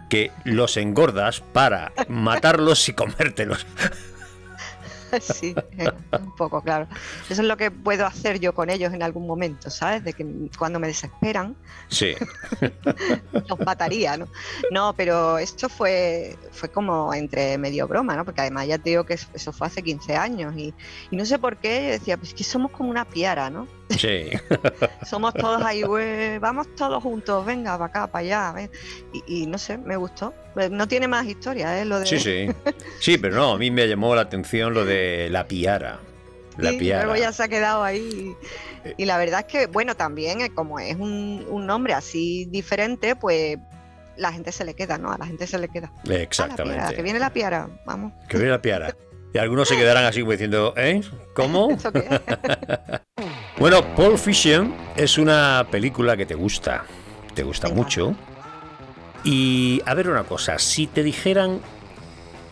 que 0.08 0.30
los 0.44 0.76
engordas 0.76 1.40
para 1.40 1.92
matarlos 2.08 2.88
y 2.88 2.92
comértelos. 2.92 3.66
Sí, 5.36 5.54
eh, 5.78 5.90
un 6.20 6.34
poco, 6.34 6.60
claro. 6.62 6.86
Eso 7.28 7.42
es 7.42 7.48
lo 7.48 7.56
que 7.56 7.70
puedo 7.70 8.06
hacer 8.06 8.40
yo 8.40 8.54
con 8.54 8.70
ellos 8.70 8.92
en 8.92 9.02
algún 9.02 9.26
momento, 9.26 9.70
¿sabes? 9.70 10.04
De 10.04 10.12
que 10.12 10.26
cuando 10.58 10.78
me 10.78 10.86
desesperan, 10.88 11.56
Sí. 11.88 12.14
los 13.48 13.60
mataría, 13.60 14.16
¿no? 14.16 14.28
No, 14.70 14.92
pero 14.94 15.38
esto 15.38 15.68
fue, 15.68 16.36
fue 16.50 16.68
como 16.68 17.14
entre 17.14 17.58
medio 17.58 17.86
broma, 17.86 18.16
¿no? 18.16 18.24
Porque 18.24 18.40
además 18.40 18.66
ya 18.66 18.78
te 18.78 18.90
digo 18.90 19.04
que 19.04 19.14
eso 19.14 19.26
eso 19.46 19.52
fue 19.52 19.68
hace 19.68 19.82
15 19.82 20.16
años 20.16 20.54
y, 20.56 20.74
y 21.10 21.16
no 21.16 21.24
sé 21.24 21.38
por 21.38 21.58
qué 21.58 21.84
yo 21.84 21.90
decía, 21.90 22.16
pues 22.16 22.34
que 22.34 22.42
somos 22.42 22.72
como 22.72 22.90
una 22.90 23.04
piara, 23.04 23.48
¿no? 23.50 23.68
Sí. 23.98 24.30
Somos 25.06 25.34
todos 25.34 25.62
ahí, 25.62 25.82
güey, 25.82 26.38
vamos 26.38 26.66
todos 26.76 27.02
juntos, 27.02 27.44
venga, 27.46 27.72
para 27.78 27.84
acá, 27.86 28.06
para 28.06 28.22
allá. 28.24 28.52
ven. 28.52 28.70
Y, 29.12 29.42
y 29.42 29.46
no 29.46 29.58
sé, 29.58 29.78
me 29.78 29.96
gustó. 29.96 30.34
Eh, 30.56 30.68
No 30.70 30.86
tiene 30.88 31.08
más 31.08 31.26
historia, 31.26 31.80
¿eh? 31.80 31.84
Lo 31.84 31.98
de... 32.00 32.06
Sí, 32.06 32.18
sí. 32.20 32.48
Sí, 33.00 33.18
pero 33.18 33.36
no, 33.36 33.52
a 33.52 33.58
mí 33.58 33.70
me 33.70 33.86
llamó 33.88 34.14
la 34.14 34.22
atención 34.22 34.74
lo 34.74 34.84
de 34.84 35.28
la 35.30 35.46
piara. 35.46 35.98
La 36.58 36.70
Sí, 36.70 36.78
piara. 36.78 37.04
luego 37.04 37.20
ya 37.20 37.32
se 37.32 37.42
ha 37.42 37.48
quedado 37.48 37.82
ahí. 37.84 38.34
Y 38.96 39.04
la 39.04 39.18
verdad 39.18 39.40
es 39.40 39.46
que, 39.46 39.66
bueno, 39.66 39.94
también 39.96 40.40
eh, 40.40 40.50
como 40.54 40.78
es 40.78 40.96
un, 40.96 41.44
un 41.50 41.66
nombre 41.66 41.92
así 41.92 42.46
diferente, 42.46 43.14
pues 43.16 43.58
la 44.16 44.32
gente 44.32 44.50
se 44.52 44.64
le 44.64 44.72
queda, 44.74 44.96
¿no? 44.96 45.12
A 45.12 45.18
la 45.18 45.26
gente 45.26 45.46
se 45.46 45.58
le 45.58 45.68
queda. 45.68 45.90
Ah, 45.92 45.98
la 45.98 46.02
piara, 46.04 46.22
Exactamente. 46.22 46.94
que 46.94 47.02
viene 47.02 47.18
la 47.18 47.30
piara, 47.30 47.68
vamos. 47.84 48.12
Que 48.28 48.38
viene 48.38 48.52
la 48.52 48.62
piara. 48.62 48.96
Y 49.34 49.38
algunos 49.38 49.68
se 49.68 49.76
quedarán 49.76 50.04
así 50.04 50.20
como 50.20 50.32
diciendo, 50.32 50.72
¿eh? 50.76 51.02
¿Cómo? 51.34 51.68
Bueno, 53.58 53.82
Pulp 53.94 54.18
Fiction 54.18 54.74
es 54.96 55.16
una 55.16 55.66
película 55.70 56.14
que 56.14 56.26
te 56.26 56.34
gusta. 56.34 56.84
Te 57.34 57.42
gusta 57.42 57.70
mucho. 57.70 58.14
Y 59.24 59.80
a 59.86 59.94
ver 59.94 60.10
una 60.10 60.24
cosa, 60.24 60.58
si 60.58 60.86
te 60.86 61.02
dijeran 61.02 61.60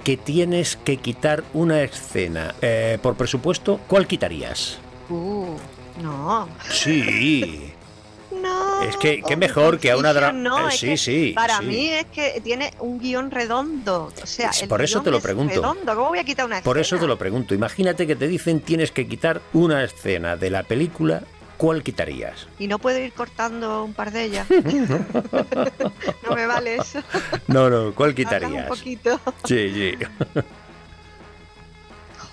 que 0.02 0.16
tienes 0.16 0.76
que 0.76 0.96
quitar 0.96 1.44
una 1.52 1.82
escena 1.82 2.54
eh, 2.62 2.98
por 3.02 3.16
presupuesto, 3.16 3.80
¿cuál 3.86 4.06
quitarías? 4.06 4.78
Uh, 5.10 5.56
no, 6.02 6.48
Sí. 6.70 7.70
no. 8.44 8.82
Es 8.82 8.96
que- 8.96 9.22
qué 9.26 9.36
mejor 9.36 9.78
que 9.78 9.90
a 9.90 9.96
una 9.96 10.12
dra- 10.12 10.26
Fiction 10.30 10.42
No, 10.42 10.68
eh, 10.68 10.72
sí, 10.72 10.96
sí, 10.96 11.32
Para 11.34 11.58
sí. 11.58 11.64
mí 11.66 11.88
es 11.88 12.06
que 12.06 12.40
tiene 12.44 12.72
un 12.80 12.98
guion 13.00 13.30
redondo. 13.30 14.12
O 14.22 14.26
sea, 14.26 14.50
Es 14.50 14.62
el 14.62 14.68
por 14.68 14.82
eso 14.82 15.02
te 15.02 15.10
lo 15.10 15.20
pregunto. 15.20 15.54
Redondo. 15.54 15.94
¿Cómo 15.96 16.08
voy 16.10 16.18
a 16.18 16.24
quitar 16.24 16.46
una 16.46 16.60
Por 16.62 16.78
eso 16.78 16.90
te 16.90 16.96
escena? 16.96 17.08
lo 17.12 17.18
pregunto. 17.18 17.54
Imagínate 17.54 18.06
que 18.06 18.14
te 18.16 18.28
dicen 18.28 18.60
tienes 18.60 18.90
que 18.92 19.08
quitar 19.08 19.40
una 19.52 19.82
escena 19.82 20.36
de 20.36 20.50
la 20.50 20.62
película, 20.62 21.22
¿cuál 21.56 21.82
quitarías? 21.82 22.46
Y 22.58 22.66
no 22.68 22.78
puedo 22.78 22.98
ir 22.98 23.12
cortando 23.12 23.84
un 23.84 23.94
par 23.94 24.10
de 24.12 24.24
ellas. 24.24 24.46
no 26.28 26.34
me 26.34 26.46
vale 26.46 26.76
eso. 26.76 27.00
No, 27.48 27.70
no, 27.70 27.92
¿cuál 27.94 28.10
Hablas 28.10 28.14
quitarías? 28.16 28.52
un 28.62 28.68
poquito. 28.68 29.20
Sí, 29.44 29.70
sí. 29.72 29.94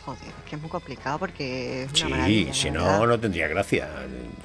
Joder, 0.05 0.31
que 0.51 0.57
es 0.57 0.61
muy 0.61 0.69
complicado 0.69 1.17
porque 1.17 1.83
es 1.83 1.89
una 1.91 1.97
Sí, 1.97 2.05
maravilla. 2.11 2.53
si 2.53 2.71
no, 2.71 2.83
verdad. 2.85 3.07
no 3.07 3.19
tendría 3.19 3.47
gracia. 3.47 3.89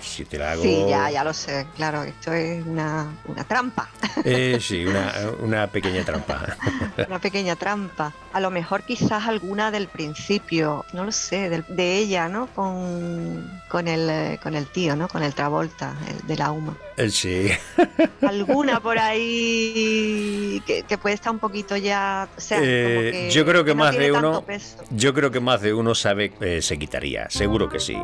Si 0.00 0.24
te 0.24 0.38
la 0.38 0.52
hago. 0.52 0.62
Sí, 0.62 0.84
ya, 0.88 1.10
ya 1.10 1.24
lo 1.24 1.34
sé. 1.34 1.66
Claro, 1.74 2.04
esto 2.04 2.32
es 2.32 2.64
una, 2.64 3.08
una 3.26 3.42
trampa. 3.42 3.90
Eh, 4.24 4.58
sí, 4.60 4.84
una, 4.86 5.12
una 5.40 5.66
pequeña 5.66 6.04
trampa. 6.04 6.56
Una 7.08 7.18
pequeña 7.18 7.56
trampa. 7.56 8.12
A 8.32 8.40
lo 8.40 8.50
mejor 8.50 8.82
quizás 8.84 9.26
alguna 9.26 9.70
del 9.70 9.88
principio, 9.88 10.84
no 10.92 11.04
lo 11.04 11.12
sé, 11.12 11.50
del- 11.50 11.64
de 11.68 11.98
ella, 11.98 12.28
¿no? 12.28 12.46
Con, 12.54 13.60
con, 13.68 13.88
el, 13.88 14.38
con 14.40 14.54
el 14.54 14.66
tío, 14.66 14.94
¿no? 14.96 15.08
Con 15.08 15.22
el 15.22 15.34
Travolta, 15.34 15.94
el 16.08 16.26
de 16.26 16.36
la 16.36 16.52
UMA. 16.52 16.76
Sí, 17.10 17.48
Alguna 18.22 18.80
por 18.80 18.98
ahí 18.98 20.62
que, 20.66 20.82
que 20.84 20.98
puede 20.98 21.14
estar 21.14 21.32
un 21.32 21.38
poquito 21.38 21.76
ya... 21.76 22.28
O 22.36 22.40
sea, 22.40 22.58
Eh, 22.62 22.94
como 22.94 23.10
que, 23.10 23.30
yo 23.30 23.44
creo 23.44 23.64
que 23.64 23.74
no 23.74 23.84
más 23.84 23.96
de 23.96 24.12
uno- 24.12 24.42
peso. 24.42 24.76
yo 24.90 25.12
creo 25.14 25.30
que 25.30 25.40
más 25.40 25.60
de 25.60 25.74
uno 25.74 25.94
sabe 25.96 26.32
eh, 26.40 26.62
se 26.62 26.78
quitaría, 26.78 27.28
seguro 27.30 27.68
que 27.68 27.80
sí. 27.80 27.96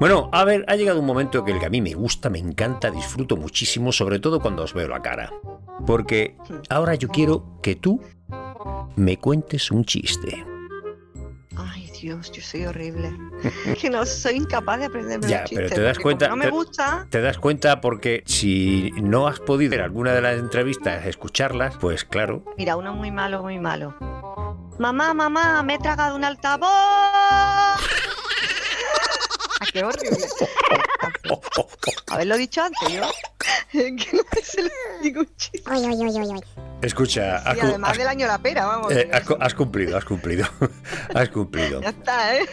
Bueno, 0.00 0.28
a 0.32 0.44
ver, 0.44 0.64
ha 0.68 0.76
llegado 0.76 1.00
un 1.00 1.06
momento 1.06 1.44
que 1.44 1.52
el 1.52 1.58
que 1.58 1.66
a 1.66 1.70
mí 1.70 1.80
me 1.82 1.94
gusta, 1.94 2.30
me 2.30 2.38
encanta, 2.38 2.90
disfruto 2.90 3.36
muchísimo, 3.36 3.92
sobre 3.92 4.18
todo 4.18 4.40
cuando 4.40 4.62
os 4.62 4.72
veo 4.74 4.88
la 4.88 5.00
cara. 5.02 5.32
Porque 5.86 6.36
ahora 6.70 6.94
yo 6.94 7.08
quiero 7.08 7.58
que 7.62 7.76
tú 7.76 8.00
me 8.96 9.16
cuentes 9.18 9.70
un 9.70 9.84
chiste. 9.84 10.44
Ay, 11.56 11.90
Dios, 12.00 12.30
yo 12.32 12.42
soy 12.42 12.66
horrible. 12.66 13.10
que 13.80 13.88
no 13.88 14.04
soy 14.04 14.36
incapaz 14.36 14.78
de 14.80 14.86
aprenderme 14.86 15.26
Ya, 15.28 15.42
los 15.42 15.50
pero 15.50 15.68
te 15.70 15.80
das 15.80 15.98
cuenta- 15.98 16.28
No 16.28 16.36
me 16.36 16.44
te- 16.46 16.50
gusta. 16.50 17.06
Te 17.10 17.20
das 17.22 17.38
cuenta 17.38 17.80
porque 17.80 18.22
si 18.26 18.92
no 19.00 19.26
has 19.26 19.40
podido 19.40 19.74
en 19.74 19.80
alguna 19.80 20.12
de 20.12 20.20
las 20.20 20.38
entrevistas 20.38 21.06
escucharlas, 21.06 21.76
pues 21.78 22.04
claro, 22.04 22.44
Mira, 22.58 22.76
uno 22.76 22.92
muy 22.94 23.10
malo, 23.10 23.42
muy 23.42 23.58
malo. 23.58 23.94
Mamá, 24.78 25.14
mamá, 25.14 25.62
me 25.62 25.74
he 25.74 25.78
tragado 25.78 26.16
un 26.16 26.24
altavoz. 26.24 26.68
Ah, 29.58 29.64
qué 29.72 29.82
horrible. 29.82 30.18
Haberlo 32.10 32.36
dicho 32.36 32.60
antes, 32.62 32.92
yo. 32.92 33.10
que 33.72 33.90
no 34.12 34.22
se 34.42 34.62
lo 34.62 34.68
digo 35.02 35.22
chiste. 35.38 35.62
escucha, 36.82 37.36
has, 37.36 37.56
Y 37.56 37.60
cu- 37.60 37.66
además 37.68 37.92
has- 37.92 37.96
del 37.98 38.06
año 38.08 38.26
la 38.26 38.36
pera, 38.38 38.66
vamos. 38.66 38.92
eh, 38.92 39.08
has 39.10 39.24
cu- 39.24 39.38
has 39.40 39.54
cumplido, 39.54 39.96
has 39.96 40.04
cumplido, 40.04 40.46
has 41.14 41.30
cumplido. 41.30 41.80
Ya 41.80 41.88
está, 41.88 42.36
¿eh? 42.36 42.46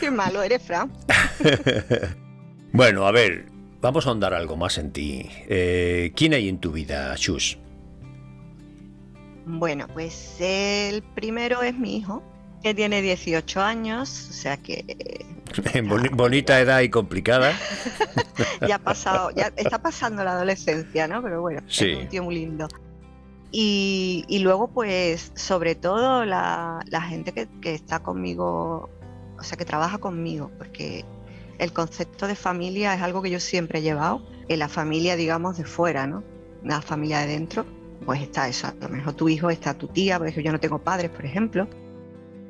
qué 0.00 0.10
malo 0.10 0.42
eres, 0.42 0.62
Fran. 0.62 0.90
Bueno, 2.72 3.06
a 3.06 3.12
ver, 3.12 3.44
vamos 3.82 4.06
a 4.06 4.08
ahondar 4.08 4.32
algo 4.32 4.56
más 4.56 4.78
en 4.78 4.90
ti. 4.90 5.28
Eh, 5.50 6.12
¿Quién 6.16 6.32
hay 6.32 6.48
en 6.48 6.60
tu 6.60 6.72
vida, 6.72 7.14
Shus? 7.16 7.58
Bueno, 9.50 9.86
pues 9.94 10.36
el 10.40 11.02
primero 11.02 11.62
es 11.62 11.74
mi 11.74 11.96
hijo, 11.96 12.22
que 12.62 12.74
tiene 12.74 13.00
18 13.00 13.62
años, 13.62 14.28
o 14.28 14.32
sea 14.34 14.58
que 14.58 15.24
boni- 15.84 16.10
bonita 16.14 16.60
edad 16.60 16.80
y 16.80 16.90
complicada. 16.90 17.58
ya 18.68 18.76
ha 18.76 18.78
pasado, 18.78 19.30
ya 19.34 19.50
está 19.56 19.80
pasando 19.80 20.22
la 20.22 20.32
adolescencia, 20.32 21.08
¿no? 21.08 21.22
Pero 21.22 21.40
bueno, 21.40 21.62
Sí. 21.66 21.92
es 21.92 21.98
un 21.98 22.08
tío 22.08 22.22
muy 22.24 22.34
lindo. 22.34 22.68
Y, 23.50 24.26
y 24.28 24.40
luego, 24.40 24.68
pues, 24.68 25.32
sobre 25.34 25.74
todo 25.74 26.26
la, 26.26 26.80
la 26.86 27.00
gente 27.00 27.32
que, 27.32 27.48
que 27.62 27.72
está 27.74 28.00
conmigo, 28.00 28.90
o 29.38 29.42
sea, 29.42 29.56
que 29.56 29.64
trabaja 29.64 29.96
conmigo, 29.96 30.50
porque 30.58 31.06
el 31.58 31.72
concepto 31.72 32.26
de 32.26 32.34
familia 32.34 32.92
es 32.94 33.00
algo 33.00 33.22
que 33.22 33.30
yo 33.30 33.40
siempre 33.40 33.78
he 33.78 33.82
llevado, 33.82 34.22
en 34.48 34.58
la 34.58 34.68
familia, 34.68 35.16
digamos, 35.16 35.56
de 35.56 35.64
fuera, 35.64 36.06
¿no? 36.06 36.22
La 36.62 36.82
familia 36.82 37.20
de 37.20 37.28
dentro, 37.28 37.64
pues 38.08 38.22
está 38.22 38.48
eso, 38.48 38.68
a 38.68 38.74
lo 38.80 38.88
mejor 38.88 39.12
tu 39.12 39.28
hijo 39.28 39.50
está 39.50 39.74
tu 39.74 39.86
tía, 39.86 40.18
porque 40.18 40.42
yo 40.42 40.50
no 40.50 40.58
tengo 40.58 40.78
padres, 40.78 41.10
por 41.10 41.26
ejemplo, 41.26 41.68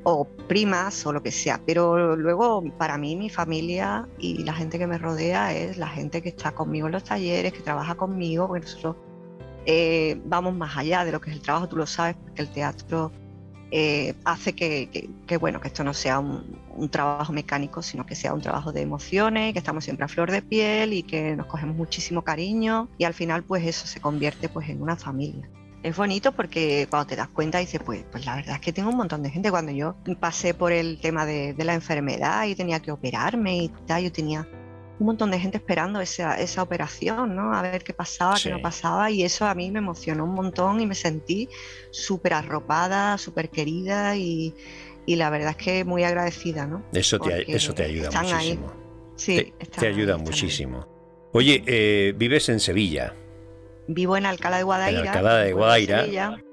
o 0.03 0.23
primas 0.47 1.05
o 1.05 1.11
lo 1.11 1.21
que 1.21 1.33
sea, 1.33 1.59
pero 1.65 2.15
luego 2.15 2.63
para 2.77 2.97
mí 2.97 3.17
mi 3.17 3.29
familia 3.29 4.07
y 4.17 4.43
la 4.45 4.53
gente 4.53 4.79
que 4.79 4.87
me 4.87 4.97
rodea 4.97 5.53
es 5.53 5.77
la 5.77 5.89
gente 5.89 6.21
que 6.21 6.29
está 6.29 6.53
conmigo 6.53 6.87
en 6.87 6.93
los 6.93 7.03
talleres, 7.03 7.51
que 7.51 7.59
trabaja 7.59 7.95
conmigo, 7.95 8.47
porque 8.47 8.67
nosotros 8.67 8.95
eh, 9.65 10.21
vamos 10.23 10.55
más 10.55 10.77
allá 10.77 11.03
de 11.03 11.11
lo 11.11 11.19
que 11.19 11.29
es 11.29 11.35
el 11.35 11.41
trabajo, 11.41 11.67
tú 11.67 11.75
lo 11.75 11.85
sabes, 11.85 12.15
porque 12.15 12.41
el 12.41 12.49
teatro 12.53 13.11
eh, 13.71 14.15
hace 14.25 14.53
que, 14.53 14.89
que- 14.91 15.09
que, 15.27 15.37
bueno, 15.37 15.59
que 15.61 15.67
esto 15.67 15.83
no 15.83 15.93
sea 15.93 16.19
un, 16.19 16.59
un 16.75 16.89
trabajo 16.89 17.31
mecánico, 17.33 17.81
sino 17.81 18.05
que 18.05 18.15
sea 18.15 18.33
un 18.33 18.41
trabajo 18.41 18.71
de 18.71 18.81
emociones, 18.81 19.53
que 19.53 19.59
estamos 19.59 19.83
siempre 19.83 20.05
a 20.05 20.07
flor 20.07 20.31
de 20.31 20.41
piel 20.41 20.93
y 20.93 21.03
que 21.03 21.35
nos 21.35 21.45
cogemos 21.47 21.75
muchísimo 21.75 22.23
cariño 22.23 22.89
y 22.97 23.03
al 23.03 23.13
final 23.13 23.43
pues 23.43 23.65
eso 23.65 23.85
se 23.87 23.99
convierte 24.01 24.49
pues 24.49 24.69
en 24.69 24.81
una 24.81 24.95
familia. 24.95 25.49
Es 25.81 25.95
bonito 25.95 26.33
porque 26.33 26.87
cuando 26.89 27.07
te 27.07 27.15
das 27.15 27.29
cuenta 27.29 27.59
dices, 27.59 27.79
pues, 27.85 28.03
pues 28.11 28.25
la 28.25 28.35
verdad 28.35 28.55
es 28.55 28.61
que 28.61 28.73
tengo 28.73 28.89
un 28.89 28.97
montón 28.97 29.23
de 29.23 29.29
gente. 29.29 29.49
Cuando 29.49 29.71
yo 29.71 29.95
pasé 30.19 30.53
por 30.53 30.73
el 30.73 30.99
tema 30.99 31.25
de, 31.25 31.53
de 31.53 31.63
la 31.63 31.73
enfermedad 31.73 32.45
y 32.47 32.55
tenía 32.55 32.81
que 32.81 32.91
operarme 32.91 33.57
y 33.63 33.69
tal, 33.87 34.03
yo 34.03 34.11
tenía 34.11 34.45
un 34.99 35.05
montón 35.07 35.31
de 35.31 35.39
gente 35.39 35.57
esperando 35.57 36.01
esa, 36.01 36.35
esa 36.39 36.61
operación, 36.61 37.35
¿no? 37.35 37.53
A 37.53 37.61
ver 37.61 37.83
qué 37.83 37.93
pasaba, 37.93 38.35
Sí. 38.35 38.43
qué 38.49 38.55
no 38.55 38.61
pasaba. 38.61 39.09
Y 39.09 39.23
eso 39.23 39.45
a 39.45 39.55
mí 39.55 39.71
me 39.71 39.79
emocionó 39.79 40.25
un 40.25 40.33
montón 40.33 40.81
y 40.81 40.85
me 40.85 40.95
sentí 40.95 41.47
súper 41.91 42.33
arropada, 42.33 43.17
súper 43.17 43.49
querida 43.49 44.15
y, 44.17 44.53
y 45.05 45.15
la 45.15 45.29
verdad 45.29 45.51
es 45.51 45.57
que 45.57 45.85
muy 45.85 46.03
agradecida, 46.03 46.67
¿no? 46.67 46.83
Eso 46.91 47.17
te, 47.19 47.49
eso 47.55 47.73
te 47.73 47.83
ayuda 47.85 48.09
están 48.09 48.25
ahí. 48.25 48.33
muchísimo. 48.57 48.73
Sí, 49.15 49.35
te, 49.37 49.53
están 49.63 49.79
te 49.79 49.87
ahí, 49.87 49.93
ayuda 49.93 50.11
están 50.13 50.19
ahí. 50.19 50.25
muchísimo. 50.25 50.87
Oye, 51.33 51.63
eh, 51.65 52.13
vives 52.17 52.49
en 52.49 52.59
Sevilla. 52.59 53.15
Vivo 53.87 54.17
en 54.17 54.25
Alcalá 54.25 54.57
de 54.57 54.63
Guadaira. 54.63 54.99
En 55.01 55.07
Alcalá 55.07 55.37
de 55.37 55.53
Guadaira. 55.53 56.05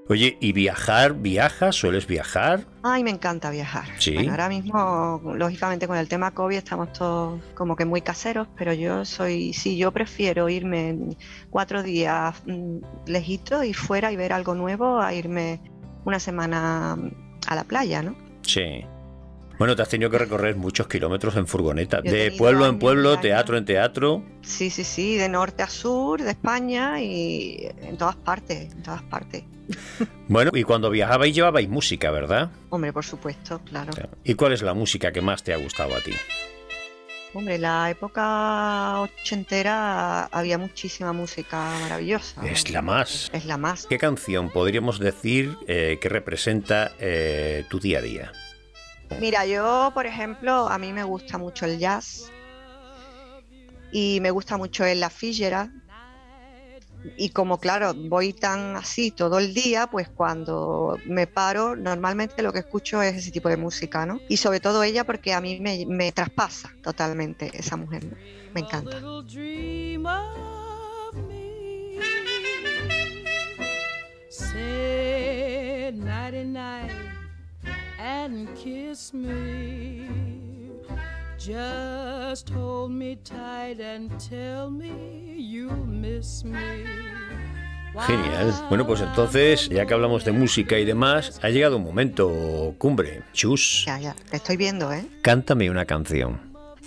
Oye, 0.08 0.38
¿y 0.40 0.52
viajar? 0.52 1.14
¿Viajas? 1.14 1.74
¿Sueles 1.74 2.06
viajar? 2.06 2.64
Ay, 2.84 3.02
me 3.02 3.10
encanta 3.10 3.50
viajar. 3.50 3.86
Sí. 3.98 4.14
Bueno, 4.14 4.30
ahora 4.30 4.48
mismo, 4.48 5.20
lógicamente, 5.34 5.88
con 5.88 5.96
el 5.96 6.08
tema 6.08 6.30
COVID 6.30 6.56
estamos 6.56 6.92
todos 6.92 7.40
como 7.54 7.74
que 7.74 7.84
muy 7.84 8.02
caseros, 8.02 8.46
pero 8.56 8.72
yo 8.72 9.04
soy, 9.04 9.52
sí, 9.52 9.76
yo 9.76 9.90
prefiero 9.90 10.48
irme 10.48 11.16
cuatro 11.50 11.82
días 11.82 12.40
mm, 12.46 12.78
lejitos 13.06 13.64
y 13.64 13.74
fuera 13.74 14.12
y 14.12 14.16
ver 14.16 14.32
algo 14.32 14.54
nuevo 14.54 15.00
a 15.00 15.12
irme 15.12 15.60
una 16.04 16.20
semana 16.20 16.96
a 17.48 17.54
la 17.56 17.64
playa, 17.64 18.02
¿no? 18.02 18.14
Sí. 18.42 18.86
Bueno, 19.58 19.74
te 19.74 19.82
has 19.82 19.88
tenido 19.88 20.10
que 20.10 20.18
recorrer 20.18 20.54
muchos 20.56 20.86
kilómetros 20.86 21.34
en 21.36 21.46
furgoneta. 21.46 22.02
Yo 22.02 22.12
De 22.12 22.30
pueblo 22.32 22.66
en 22.66 22.78
pueblo, 22.78 23.18
teatro 23.18 23.56
en 23.56 23.64
teatro. 23.64 24.22
Sí, 24.42 24.68
sí, 24.68 24.84
sí, 24.84 25.16
de 25.16 25.28
norte 25.30 25.62
a 25.62 25.68
sur, 25.68 26.22
de 26.22 26.30
España 26.30 27.00
y 27.00 27.68
en 27.80 27.96
todas 27.96 28.16
partes, 28.16 28.72
en 28.72 28.82
todas 28.82 29.02
partes. 29.02 29.44
Bueno, 30.28 30.50
y 30.54 30.64
cuando 30.64 30.90
viajabais 30.90 31.32
llevabais 31.32 31.68
música, 31.68 32.10
¿verdad? 32.10 32.50
Hombre, 32.70 32.92
por 32.92 33.04
supuesto, 33.04 33.60
claro. 33.64 33.92
¿Y 34.24 34.34
cuál 34.34 34.52
es 34.52 34.62
la 34.62 34.74
música 34.74 35.12
que 35.12 35.20
más 35.20 35.44
te 35.44 35.54
ha 35.54 35.56
gustado 35.56 35.94
a 35.94 36.00
ti? 36.00 36.12
Hombre, 37.32 37.58
la 37.58 37.88
época 37.90 39.00
ochentera 39.02 40.24
había 40.24 40.58
muchísima 40.58 41.12
música 41.12 41.70
maravillosa. 41.80 42.44
Es 42.44 42.70
la 42.70 42.82
más. 42.82 43.30
Es 43.32 43.44
la 43.44 43.56
más. 43.56 43.86
¿Qué 43.86 43.98
canción 43.98 44.50
podríamos 44.50 44.98
decir 44.98 45.56
eh, 45.68 45.98
que 46.00 46.08
representa 46.08 46.92
eh, 46.98 47.64
tu 47.68 47.78
día 47.78 47.98
a 47.98 48.02
día? 48.02 48.32
Mira, 49.20 49.46
yo, 49.46 49.90
por 49.94 50.06
ejemplo, 50.06 50.68
a 50.68 50.78
mí 50.78 50.92
me 50.92 51.04
gusta 51.04 51.38
mucho 51.38 51.66
el 51.66 51.78
jazz 51.78 52.30
y 53.92 54.20
me 54.20 54.30
gusta 54.30 54.56
mucho 54.56 54.84
el 54.84 55.00
la. 55.00 55.10
Y 57.16 57.30
como, 57.30 57.58
claro, 57.58 57.94
voy 57.94 58.32
tan 58.32 58.76
así 58.76 59.10
todo 59.12 59.38
el 59.38 59.54
día, 59.54 59.86
pues 59.86 60.08
cuando 60.08 60.98
me 61.06 61.26
paro, 61.26 61.76
normalmente 61.76 62.42
lo 62.42 62.52
que 62.52 62.58
escucho 62.60 63.00
es 63.00 63.16
ese 63.16 63.30
tipo 63.30 63.48
de 63.48 63.56
música, 63.56 64.04
¿no? 64.04 64.20
Y 64.28 64.36
sobre 64.36 64.60
todo 64.60 64.82
ella 64.82 65.04
porque 65.04 65.32
a 65.32 65.40
mí 65.40 65.60
me, 65.60 65.86
me 65.86 66.10
traspasa 66.12 66.72
totalmente 66.82 67.50
esa 67.54 67.76
mujer. 67.76 68.04
Me 68.52 68.60
encanta. 68.60 69.00
And 78.06 78.48
kiss 78.54 79.12
me. 79.12 80.06
Just 81.38 82.48
hold 82.50 82.90
me 82.92 83.16
tight 83.16 83.80
and 83.80 84.10
tell 84.18 84.70
me 84.70 85.34
you'll 85.36 85.86
miss 85.86 86.44
me. 86.44 86.84
Genial. 88.06 88.52
Bueno, 88.68 88.86
pues 88.86 89.00
entonces, 89.00 89.68
ya 89.70 89.86
que 89.86 89.94
hablamos 89.94 90.24
de 90.24 90.32
música 90.32 90.78
y 90.78 90.84
demás, 90.84 91.40
ha 91.42 91.48
llegado 91.48 91.78
un 91.78 91.82
momento 91.84 92.74
cumbre. 92.78 93.22
Chus, 93.32 93.84
Ya, 93.86 93.98
ya, 93.98 94.14
te 94.30 94.36
estoy 94.36 94.56
viendo, 94.58 94.92
¿eh? 94.92 95.06
cántame 95.22 95.70
una 95.70 95.84
canción. 95.86 96.40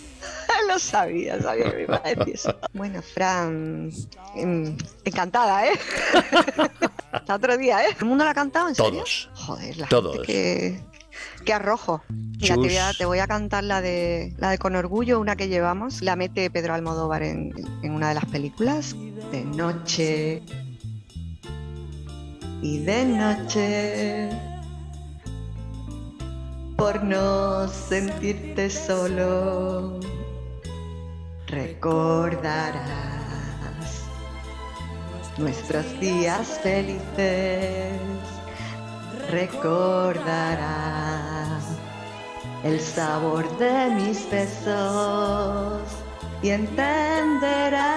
Lo 0.67 0.77
sabía, 0.77 1.41
sabía 1.41 1.71
que 1.71 1.77
me 1.77 1.83
iba 1.83 2.01
a 2.03 2.13
decir 2.13 2.35
eso. 2.35 2.55
Bueno, 2.73 3.01
Fran, 3.01 3.89
em, 4.35 4.77
encantada, 5.03 5.65
¿eh? 5.67 5.71
Hasta 7.11 7.35
otro 7.35 7.57
día, 7.57 7.83
¿eh? 7.85 7.95
¿El 7.99 8.05
mundo 8.05 8.23
la 8.23 8.31
ha 8.31 8.35
cantado 8.35 8.67
en 8.69 8.75
serio? 8.75 8.91
Todos. 8.99 9.29
Joder, 9.33 9.77
la 9.77 9.87
Todos. 9.87 10.15
gente 10.17 10.27
que, 10.27 10.79
que 11.41 11.53
arrojo. 11.53 12.01
Mira, 12.09 12.55
te 12.55 12.61
voy, 12.61 12.77
a, 12.77 12.93
te 12.93 13.05
voy 13.05 13.19
a 13.19 13.27
cantar 13.27 13.63
la 13.63 13.81
de, 13.81 14.33
la 14.37 14.51
de 14.51 14.57
Con 14.57 14.75
Orgullo, 14.75 15.19
una 15.19 15.35
que 15.35 15.47
llevamos. 15.49 16.01
La 16.01 16.15
mete 16.15 16.49
Pedro 16.49 16.73
Almodóvar 16.73 17.23
en, 17.23 17.53
en 17.83 17.91
una 17.91 18.09
de 18.09 18.15
las 18.15 18.25
películas. 18.25 18.95
De 19.31 19.43
noche. 19.43 20.41
Y 22.61 22.79
de 22.79 23.05
noche. 23.05 24.29
Por 26.77 27.03
no 27.03 27.67
sentirte 27.67 28.69
solo. 28.69 29.99
Recordarás 31.47 33.09
nuestros 35.37 35.99
días 36.01 36.59
felices 36.61 37.93
recordarás 39.31 40.98
el 42.63 42.79
sabor 42.79 43.45
de 43.57 43.89
mis 43.91 44.29
besos 44.29 45.81
y 46.41 46.49
entenderás 46.49 47.89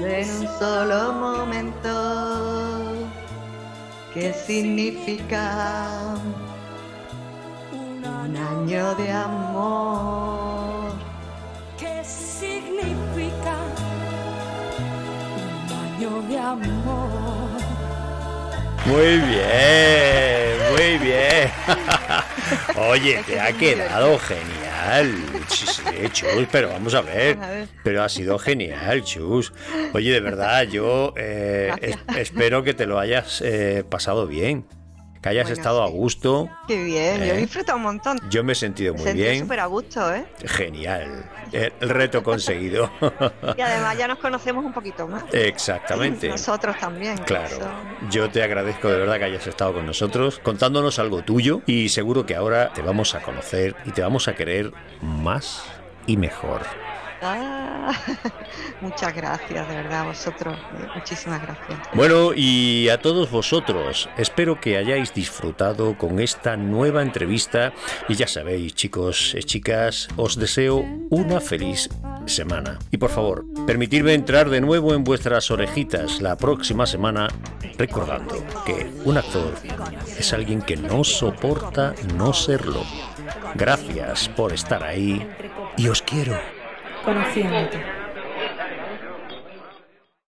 en 0.00 0.30
un 0.40 0.48
solo 0.58 1.12
momento 1.12 1.90
qué 4.12 4.32
significa 4.32 6.14
un 7.72 8.36
año 8.36 8.94
de 8.94 9.12
amor. 9.12 10.92
¿Qué 11.78 12.02
significa 12.04 13.56
un 15.58 15.72
año 15.72 16.22
de 16.28 16.38
amor? 16.38 17.54
Muy 18.86 19.18
bien, 19.18 20.53
muy 20.76 20.98
bien. 20.98 21.50
Oye, 22.76 23.22
te 23.26 23.40
ha 23.40 23.52
quedado 23.52 24.18
genial. 24.18 25.14
Sí, 25.48 25.66
sí, 25.66 25.82
Chus, 26.12 26.46
pero 26.50 26.68
vamos 26.68 26.94
a 26.94 27.00
ver. 27.02 27.36
Pero 27.82 28.02
ha 28.02 28.08
sido 28.08 28.38
genial, 28.38 29.02
Chus. 29.02 29.52
Oye, 29.92 30.12
de 30.12 30.20
verdad, 30.20 30.62
yo 30.64 31.14
eh, 31.16 31.72
es- 31.80 31.98
espero 32.16 32.62
que 32.62 32.74
te 32.74 32.86
lo 32.86 32.98
hayas 32.98 33.40
eh, 33.44 33.84
pasado 33.88 34.26
bien. 34.26 34.66
Que 35.24 35.30
hayas 35.30 35.44
Bueno, 35.44 35.56
estado 35.56 35.82
a 35.82 35.86
gusto. 35.88 36.50
Qué 36.68 36.84
bien, 36.84 37.16
yo 37.20 37.24
¿Eh? 37.24 37.30
he 37.30 37.36
disfrutado 37.38 37.78
un 37.78 37.84
montón. 37.84 38.20
Yo 38.28 38.44
me 38.44 38.52
he 38.52 38.54
sentido 38.54 38.92
Me 38.92 38.98
muy 38.98 39.06
sentí 39.08 39.22
bien. 39.22 39.38
súper 39.40 39.60
a 39.60 39.64
gusto, 39.64 40.14
¿eh? 40.14 40.26
Genial. 40.44 41.24
El 41.50 41.88
reto 41.88 42.22
conseguido. 42.22 42.90
Y 43.56 43.60
además 43.62 43.96
ya 43.96 44.06
nos 44.06 44.18
conocemos 44.18 44.62
un 44.66 44.74
poquito 44.74 45.08
más. 45.08 45.24
Exactamente. 45.32 46.28
Nosotros 46.34 46.76
también. 46.78 47.16
Claro, 47.16 47.56
Eso- 47.56 47.70
yo 48.10 48.28
te 48.30 48.42
agradezco 48.42 48.90
de 48.90 48.98
verdad 48.98 49.16
que 49.18 49.24
hayas 49.24 49.46
estado 49.46 49.72
con 49.72 49.86
nosotros, 49.86 50.40
contándonos 50.42 50.98
algo 50.98 51.22
tuyo 51.22 51.62
y 51.64 51.88
seguro 51.88 52.26
que 52.26 52.36
ahora 52.36 52.74
te 52.74 52.82
vamos 52.82 53.14
a 53.14 53.22
conocer 53.22 53.74
y 53.86 53.92
te 53.92 54.02
vamos 54.02 54.28
a 54.28 54.34
querer 54.34 54.72
más 55.00 55.62
y 56.06 56.18
mejor. 56.18 56.60
Ah, 57.26 57.92
muchas 58.80 59.14
gracias, 59.14 59.68
de 59.68 59.76
verdad, 59.76 60.04
vosotros. 60.04 60.56
eh, 60.58 60.86
Muchísimas 60.94 61.40
gracias. 61.42 61.78
Bueno, 61.94 62.32
y 62.34 62.88
a 62.90 63.00
todos 63.00 63.30
vosotros, 63.30 64.08
espero 64.18 64.60
que 64.60 64.76
hayáis 64.76 65.14
disfrutado 65.14 65.96
con 65.96 66.20
esta 66.20 66.56
nueva 66.56 67.02
entrevista 67.02 67.72
y 68.08 68.14
ya 68.14 68.26
sabéis, 68.26 68.74
chicos 68.74 69.34
y 69.34 69.42
chicas, 69.42 70.08
os 70.16 70.36
deseo 70.38 70.84
una 71.10 71.40
feliz 71.40 71.88
semana. 72.26 72.78
Y 72.90 72.98
por 72.98 73.10
favor, 73.10 73.44
permitidme 73.66 74.14
entrar 74.14 74.50
de 74.50 74.60
nuevo 74.60 74.94
en 74.94 75.04
vuestras 75.04 75.50
orejitas 75.50 76.20
la 76.20 76.36
próxima 76.36 76.86
semana 76.86 77.28
recordando 77.78 78.36
que 78.64 78.90
un 79.04 79.16
actor 79.16 79.54
es 80.18 80.32
alguien 80.32 80.62
que 80.62 80.76
no 80.76 81.04
soporta 81.04 81.94
no 82.14 82.32
serlo. 82.32 82.82
Gracias 83.54 84.28
por 84.28 84.52
estar 84.52 84.82
ahí 84.84 85.26
y 85.76 85.88
os 85.88 86.02
quiero 86.02 86.63
conociéndote. 87.04 88.03